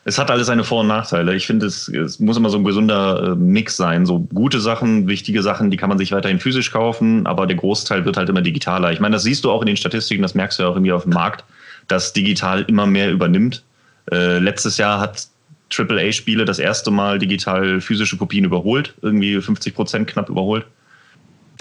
es 0.04 0.18
hat 0.18 0.30
alles 0.30 0.48
seine 0.48 0.64
Vor- 0.64 0.80
und 0.80 0.88
Nachteile. 0.88 1.34
Ich 1.36 1.46
finde, 1.46 1.66
es, 1.66 1.88
es 1.88 2.18
muss 2.18 2.36
immer 2.36 2.50
so 2.50 2.58
ein 2.58 2.64
gesunder 2.64 3.32
äh, 3.32 3.34
Mix 3.36 3.76
sein. 3.76 4.06
So 4.06 4.20
gute 4.20 4.60
Sachen, 4.60 5.06
wichtige 5.06 5.42
Sachen, 5.42 5.70
die 5.70 5.76
kann 5.76 5.88
man 5.88 5.98
sich 5.98 6.10
weiterhin 6.12 6.40
physisch 6.40 6.72
kaufen, 6.72 7.26
aber 7.26 7.46
der 7.46 7.56
Großteil 7.56 8.04
wird 8.04 8.16
halt 8.16 8.28
immer 8.28 8.42
digitaler. 8.42 8.92
Ich 8.92 9.00
meine, 9.00 9.14
das 9.14 9.22
siehst 9.22 9.44
du 9.44 9.50
auch 9.50 9.62
in 9.62 9.66
den 9.66 9.76
Statistiken, 9.76 10.22
das 10.22 10.34
merkst 10.34 10.58
du 10.58 10.64
ja 10.64 10.68
auch 10.68 10.74
irgendwie 10.74 10.92
auf 10.92 11.04
dem 11.04 11.12
Markt 11.12 11.44
das 11.88 12.12
digital 12.12 12.62
immer 12.62 12.86
mehr 12.86 13.10
übernimmt. 13.10 13.64
Äh, 14.10 14.38
letztes 14.38 14.78
Jahr 14.78 15.00
hat 15.00 15.28
AAA-Spiele 15.76 16.44
das 16.44 16.58
erste 16.58 16.90
Mal 16.90 17.18
digital 17.18 17.80
physische 17.80 18.16
Kopien 18.16 18.44
überholt, 18.44 18.94
irgendwie 19.02 19.40
50 19.40 19.74
Prozent 19.74 20.08
knapp 20.08 20.28
überholt. 20.28 20.66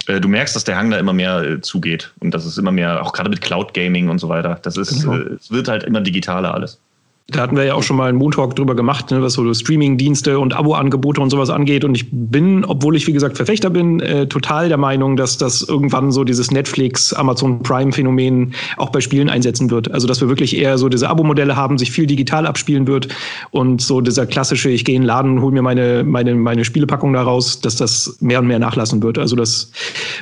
Äh, 0.07 0.19
du 0.19 0.27
merkst, 0.27 0.55
dass 0.55 0.63
der 0.63 0.77
Hang 0.77 0.91
da 0.91 0.97
immer 0.97 1.13
mehr 1.13 1.41
äh, 1.41 1.61
zugeht 1.61 2.13
und 2.19 2.33
das 2.33 2.45
ist 2.45 2.57
immer 2.57 2.71
mehr, 2.71 3.01
auch 3.01 3.13
gerade 3.13 3.29
mit 3.29 3.41
Cloud 3.41 3.73
Gaming 3.73 4.09
und 4.09 4.19
so 4.19 4.29
weiter. 4.29 4.59
Das 4.61 4.77
ist, 4.77 5.01
genau. 5.01 5.17
Äh, 5.17 5.35
es 5.35 5.51
wird 5.51 5.67
halt 5.67 5.83
immer 5.83 6.01
digitaler 6.01 6.53
alles. 6.53 6.79
Da 7.27 7.39
hatten 7.39 7.55
wir 7.55 7.63
ja 7.63 7.73
auch 7.73 7.83
schon 7.83 7.95
mal 7.95 8.09
einen 8.09 8.17
Moon 8.17 8.31
Talk 8.31 8.57
drüber 8.57 8.75
gemacht, 8.75 9.09
ne, 9.09 9.21
was 9.21 9.33
so 9.33 9.53
Streaming-Dienste 9.53 10.39
und 10.39 10.53
Abo-Angebote 10.53 11.21
und 11.21 11.29
sowas 11.29 11.49
angeht. 11.49 11.85
Und 11.85 11.95
ich 11.95 12.07
bin, 12.11 12.65
obwohl 12.65 12.97
ich 12.97 13.07
wie 13.07 13.13
gesagt 13.13 13.37
Verfechter 13.37 13.69
bin, 13.69 14.01
äh, 14.01 14.27
total 14.27 14.67
der 14.67 14.77
Meinung, 14.77 15.15
dass 15.15 15.37
das 15.37 15.61
irgendwann 15.61 16.11
so 16.11 16.25
dieses 16.25 16.51
Netflix, 16.51 17.13
Amazon 17.13 17.63
Prime-Phänomen 17.63 18.53
auch 18.75 18.89
bei 18.89 18.99
Spielen 18.99 19.29
einsetzen 19.29 19.71
wird. 19.71 19.89
Also 19.91 20.05
dass 20.05 20.19
wir 20.19 20.27
wirklich 20.27 20.57
eher 20.57 20.77
so 20.77 20.89
diese 20.89 21.09
Abo-Modelle 21.09 21.55
haben, 21.55 21.77
sich 21.77 21.91
viel 21.91 22.07
digital 22.07 22.45
abspielen 22.45 22.87
wird 22.87 23.07
und 23.51 23.81
so 23.81 24.01
dieser 24.01 24.25
klassische, 24.25 24.69
ich 24.69 24.83
gehe 24.83 24.95
in 24.95 25.03
den 25.03 25.07
Laden, 25.07 25.41
hole 25.41 25.53
mir 25.53 25.61
meine, 25.61 26.03
meine, 26.03 26.35
meine 26.35 26.65
Spielepackung 26.65 27.13
daraus, 27.13 27.61
dass 27.61 27.77
das 27.77 28.17
mehr 28.19 28.39
und 28.39 28.47
mehr 28.47 28.59
nachlassen 28.59 29.01
wird. 29.01 29.17
Also 29.17 29.37
das 29.37 29.71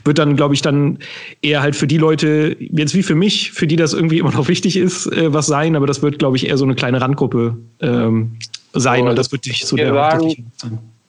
wird 0.06 0.20
dann, 0.20 0.36
glaube 0.36 0.54
ich, 0.54 0.62
dann 0.62 1.00
eher 1.42 1.64
halt 1.64 1.76
für 1.76 1.88
die 1.88 1.98
Leute, 1.98 2.56
jetzt 2.60 2.94
wie 2.94 3.02
für 3.02 3.16
mich, 3.16 3.52
für 3.54 3.66
die 3.66 3.76
das 3.76 3.94
irgendwie 3.94 4.18
immer 4.20 4.32
noch 4.32 4.48
wichtig 4.48 4.78
ist, 4.78 5.08
äh, 5.08 5.34
was 5.34 5.48
sein, 5.48 5.76
aber 5.76 5.88
das 5.88 6.04
wird, 6.04 6.20
glaube 6.20 6.38
ich, 6.38 6.48
eher 6.48 6.58
so 6.58 6.64
eine 6.64 6.76
kleine 6.76 6.91
kleine 6.92 7.02
Randgruppe 7.02 7.58
ähm, 7.82 8.38
sein. 8.74 9.08
und 9.08 9.16
das 9.18 9.32
wird 9.32 9.46
nicht 9.46 9.66
so 9.66 9.76
der 9.76 9.94
sagen, 9.94 10.52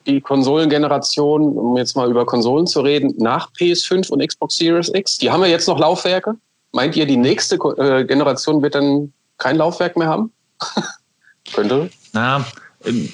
Die 0.07 0.21
Konsolengeneration, 0.21 1.42
um 1.57 1.77
jetzt 1.77 1.97
mal 1.97 2.11
über 2.11 2.25
Konsolen 2.25 2.66
zu 2.66 2.81
reden, 2.81 3.14
nach 3.18 3.51
PS5 3.53 4.11
und 4.11 4.27
Xbox 4.27 4.57
Series 4.57 4.90
X, 4.95 5.18
die 5.18 5.31
haben 5.31 5.42
ja 5.42 5.49
jetzt 5.49 5.68
noch 5.68 5.79
Laufwerke. 5.79 6.35
Meint 6.73 6.97
ihr, 6.97 7.07
die 7.07 7.16
nächste 7.16 7.57
äh, 7.57 8.05
Generation 8.05 8.62
wird 8.62 8.75
dann 8.75 9.12
kein 9.38 9.57
Laufwerk 9.57 9.97
mehr 9.97 10.09
haben? 10.09 10.33
Könnte. 11.55 11.90
Na, 12.12 12.47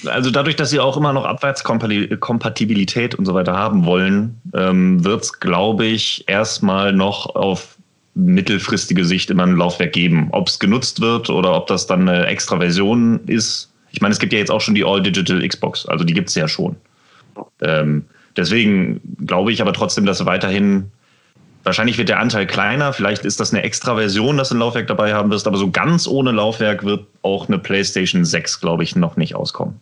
also 0.07 0.31
dadurch, 0.31 0.57
dass 0.57 0.71
sie 0.71 0.81
auch 0.81 0.97
immer 0.97 1.13
noch 1.13 1.25
Abwärtskompatibilität 1.25 3.15
und 3.15 3.27
so 3.27 3.35
weiter 3.35 3.55
haben 3.55 3.85
wollen, 3.85 4.41
ähm, 4.55 5.05
wird 5.05 5.25
es, 5.25 5.41
glaube 5.41 5.85
ich, 5.87 6.25
erstmal 6.29 6.93
noch 6.93 7.35
auf 7.35 7.78
mittelfristige 8.19 9.05
Sicht 9.05 9.31
immer 9.31 9.45
ein 9.45 9.57
Laufwerk 9.57 9.93
geben. 9.93 10.29
Ob 10.33 10.49
es 10.49 10.59
genutzt 10.59 11.01
wird 11.01 11.31
oder 11.31 11.55
ob 11.55 11.69
das 11.69 11.87
dann 11.87 12.09
eine 12.09 12.27
extra 12.27 12.59
Version 12.59 13.21
ist. 13.27 13.73
Ich 13.91 14.01
meine, 14.01 14.13
es 14.13 14.19
gibt 14.19 14.33
ja 14.33 14.39
jetzt 14.39 14.51
auch 14.51 14.61
schon 14.61 14.75
die 14.75 14.85
All-Digital 14.85 15.47
Xbox, 15.47 15.87
also 15.87 16.05
die 16.05 16.15
gibt 16.15 16.29
es 16.29 16.35
ja 16.35 16.49
schon. 16.49 16.77
Ähm, 17.63 18.05
deswegen 18.37 19.01
glaube 19.25 19.53
ich 19.53 19.63
aber 19.63 19.73
trotzdem, 19.73 20.05
dass 20.05 20.27
weiterhin, 20.27 20.91
wahrscheinlich 21.63 21.97
wird 21.97 22.09
der 22.09 22.19
Anteil 22.19 22.47
kleiner, 22.47 22.93
vielleicht 22.93 23.25
ist 23.25 23.41
das 23.41 23.55
eine 23.55 23.63
extra 23.63 23.95
Version, 23.95 24.37
dass 24.37 24.51
du 24.51 24.57
ein 24.57 24.59
Laufwerk 24.59 24.89
dabei 24.89 25.15
haben 25.15 25.31
wirst, 25.31 25.47
aber 25.47 25.57
so 25.57 25.71
ganz 25.71 26.07
ohne 26.07 26.33
Laufwerk 26.33 26.85
wird 26.85 27.07
auch 27.23 27.49
eine 27.49 27.59
PlayStation 27.59 28.25
6, 28.25 28.61
glaube 28.61 28.83
ich, 28.83 28.97
noch 28.97 29.17
nicht 29.17 29.35
auskommen. 29.35 29.81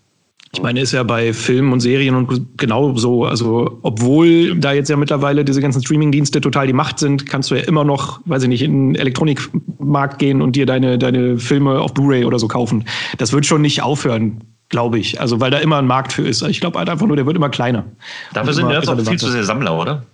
Ich 0.56 0.62
meine, 0.62 0.80
ist 0.80 0.92
ja 0.92 1.02
bei 1.02 1.34
Filmen 1.34 1.70
und 1.70 1.80
Serien 1.80 2.14
und 2.14 2.56
genau 2.56 2.96
so. 2.96 3.26
Also, 3.26 3.78
obwohl 3.82 4.58
da 4.58 4.72
jetzt 4.72 4.88
ja 4.88 4.96
mittlerweile 4.96 5.44
diese 5.44 5.60
ganzen 5.60 5.82
Streaming-Dienste 5.82 6.40
total 6.40 6.66
die 6.66 6.72
Macht 6.72 6.98
sind, 6.98 7.26
kannst 7.26 7.50
du 7.50 7.56
ja 7.56 7.60
immer 7.60 7.84
noch, 7.84 8.20
weiß 8.24 8.44
ich 8.44 8.48
nicht, 8.48 8.62
in 8.62 8.94
den 8.94 8.94
Elektronikmarkt 8.94 10.18
gehen 10.18 10.40
und 10.40 10.56
dir 10.56 10.64
deine, 10.64 10.98
deine 10.98 11.36
Filme 11.36 11.78
auf 11.78 11.92
Blu-ray 11.92 12.24
oder 12.24 12.38
so 12.38 12.48
kaufen. 12.48 12.86
Das 13.18 13.34
wird 13.34 13.44
schon 13.44 13.60
nicht 13.60 13.82
aufhören, 13.82 14.44
glaube 14.70 14.98
ich. 14.98 15.20
Also, 15.20 15.40
weil 15.40 15.50
da 15.50 15.58
immer 15.58 15.76
ein 15.76 15.86
Markt 15.86 16.14
für 16.14 16.22
ist. 16.22 16.40
Ich 16.40 16.60
glaube 16.60 16.78
halt 16.78 16.88
einfach 16.88 17.06
nur, 17.06 17.16
der 17.16 17.26
wird 17.26 17.36
immer 17.36 17.50
kleiner. 17.50 17.84
Dafür 18.32 18.54
sind 18.54 18.70
jetzt 18.70 18.88
auch 18.88 18.98
viel 18.98 19.18
zu 19.18 19.30
sehr 19.30 19.44
Sammler, 19.44 19.78
oder? 19.78 20.06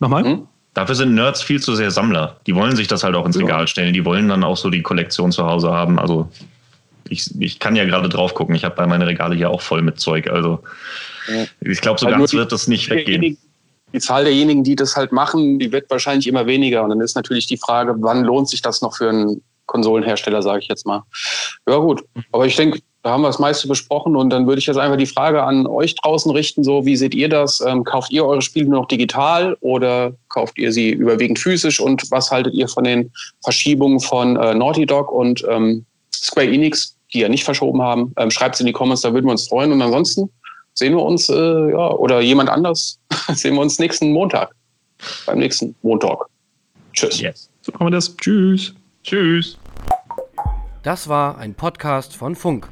Nochmal? 0.00 0.24
Hm? 0.24 0.42
Dafür 0.74 0.96
sind 0.96 1.14
Nerds 1.14 1.40
viel 1.40 1.62
zu 1.62 1.74
sehr 1.74 1.90
Sammler. 1.90 2.36
Die 2.46 2.54
wollen 2.54 2.76
sich 2.76 2.88
das 2.88 3.04
halt 3.04 3.14
auch 3.14 3.24
ins 3.24 3.38
Regal 3.38 3.66
stellen. 3.68 3.94
Die 3.94 4.04
wollen 4.04 4.28
dann 4.28 4.44
auch 4.44 4.58
so 4.58 4.68
die 4.68 4.82
Kollektion 4.82 5.32
zu 5.32 5.46
Hause 5.46 5.70
haben. 5.70 5.98
Also 5.98 6.28
ich, 7.08 7.30
ich 7.40 7.58
kann 7.58 7.76
ja 7.76 7.84
gerade 7.84 8.08
drauf 8.08 8.34
gucken. 8.34 8.54
Ich 8.54 8.64
habe 8.64 8.86
meine 8.86 9.06
Regale 9.06 9.34
hier 9.34 9.50
auch 9.50 9.62
voll 9.62 9.82
mit 9.82 10.00
Zeug. 10.00 10.28
Also 10.28 10.60
ich 11.60 11.80
glaube, 11.80 11.98
so 11.98 12.06
also 12.06 12.18
ganz 12.18 12.32
wird 12.32 12.52
das 12.52 12.66
nicht 12.66 12.90
weggehen. 12.90 13.38
Die 13.92 14.00
Zahl 14.00 14.24
derjenigen, 14.24 14.64
die 14.64 14.74
das 14.74 14.96
halt 14.96 15.12
machen, 15.12 15.58
die 15.58 15.70
wird 15.70 15.88
wahrscheinlich 15.88 16.26
immer 16.26 16.46
weniger. 16.46 16.82
Und 16.82 16.90
dann 16.90 17.00
ist 17.00 17.14
natürlich 17.14 17.46
die 17.46 17.56
Frage, 17.56 17.94
wann 17.98 18.24
lohnt 18.24 18.48
sich 18.48 18.60
das 18.60 18.82
noch 18.82 18.96
für 18.96 19.08
einen 19.08 19.42
Konsolenhersteller, 19.66 20.42
sage 20.42 20.60
ich 20.60 20.68
jetzt 20.68 20.84
mal. 20.84 21.02
Ja 21.68 21.78
gut, 21.78 22.04
aber 22.32 22.46
ich 22.46 22.56
denke, 22.56 22.80
da 23.02 23.10
haben 23.10 23.22
wir 23.22 23.28
das 23.28 23.38
meiste 23.38 23.68
besprochen 23.68 24.16
und 24.16 24.30
dann 24.30 24.46
würde 24.46 24.58
ich 24.58 24.66
jetzt 24.66 24.78
einfach 24.78 24.96
die 24.96 25.06
Frage 25.06 25.42
an 25.42 25.66
euch 25.66 25.94
draußen 25.94 26.30
richten, 26.32 26.64
so 26.64 26.86
wie 26.86 26.96
seht 26.96 27.14
ihr 27.14 27.28
das? 27.28 27.60
Ähm, 27.60 27.84
kauft 27.84 28.10
ihr 28.10 28.24
eure 28.24 28.40
Spiele 28.40 28.66
nur 28.66 28.80
noch 28.80 28.88
digital 28.88 29.56
oder 29.60 30.14
kauft 30.30 30.58
ihr 30.58 30.72
sie 30.72 30.90
überwiegend 30.90 31.38
physisch 31.38 31.80
und 31.80 32.10
was 32.10 32.30
haltet 32.30 32.54
ihr 32.54 32.66
von 32.66 32.84
den 32.84 33.12
Verschiebungen 33.42 34.00
von 34.00 34.36
äh, 34.36 34.54
Naughty 34.54 34.86
Dog 34.86 35.12
und 35.12 35.44
ähm, 35.50 35.84
Square 36.24 36.46
Enix, 36.46 36.96
die 37.12 37.20
ja 37.20 37.28
nicht 37.28 37.44
verschoben 37.44 37.82
haben? 37.82 38.12
Ähm, 38.16 38.30
Schreibt 38.30 38.54
es 38.54 38.60
in 38.60 38.66
die 38.66 38.72
Comments, 38.72 39.00
da 39.00 39.12
würden 39.12 39.26
wir 39.26 39.32
uns 39.32 39.48
freuen 39.48 39.72
und 39.72 39.82
ansonsten 39.82 40.30
sehen 40.72 40.94
wir 40.94 41.02
uns, 41.02 41.28
äh, 41.28 41.34
ja, 41.34 41.90
oder 41.90 42.20
jemand 42.20 42.50
anders, 42.50 42.98
sehen 43.34 43.54
wir 43.54 43.60
uns 43.60 43.78
nächsten 43.78 44.10
Montag, 44.12 44.54
beim 45.26 45.38
nächsten 45.38 45.74
Montag. 45.82 46.18
Tschüss. 46.92 47.20
Yes. 47.20 47.50
So 47.62 47.72
machen 47.72 47.86
wir 47.86 47.90
das. 47.90 48.16
Tschüss. 48.16 48.74
Tschüss. 49.02 49.58
Das 50.82 51.08
war 51.08 51.38
ein 51.38 51.54
Podcast 51.54 52.16
von 52.16 52.34
Funk. 52.34 52.68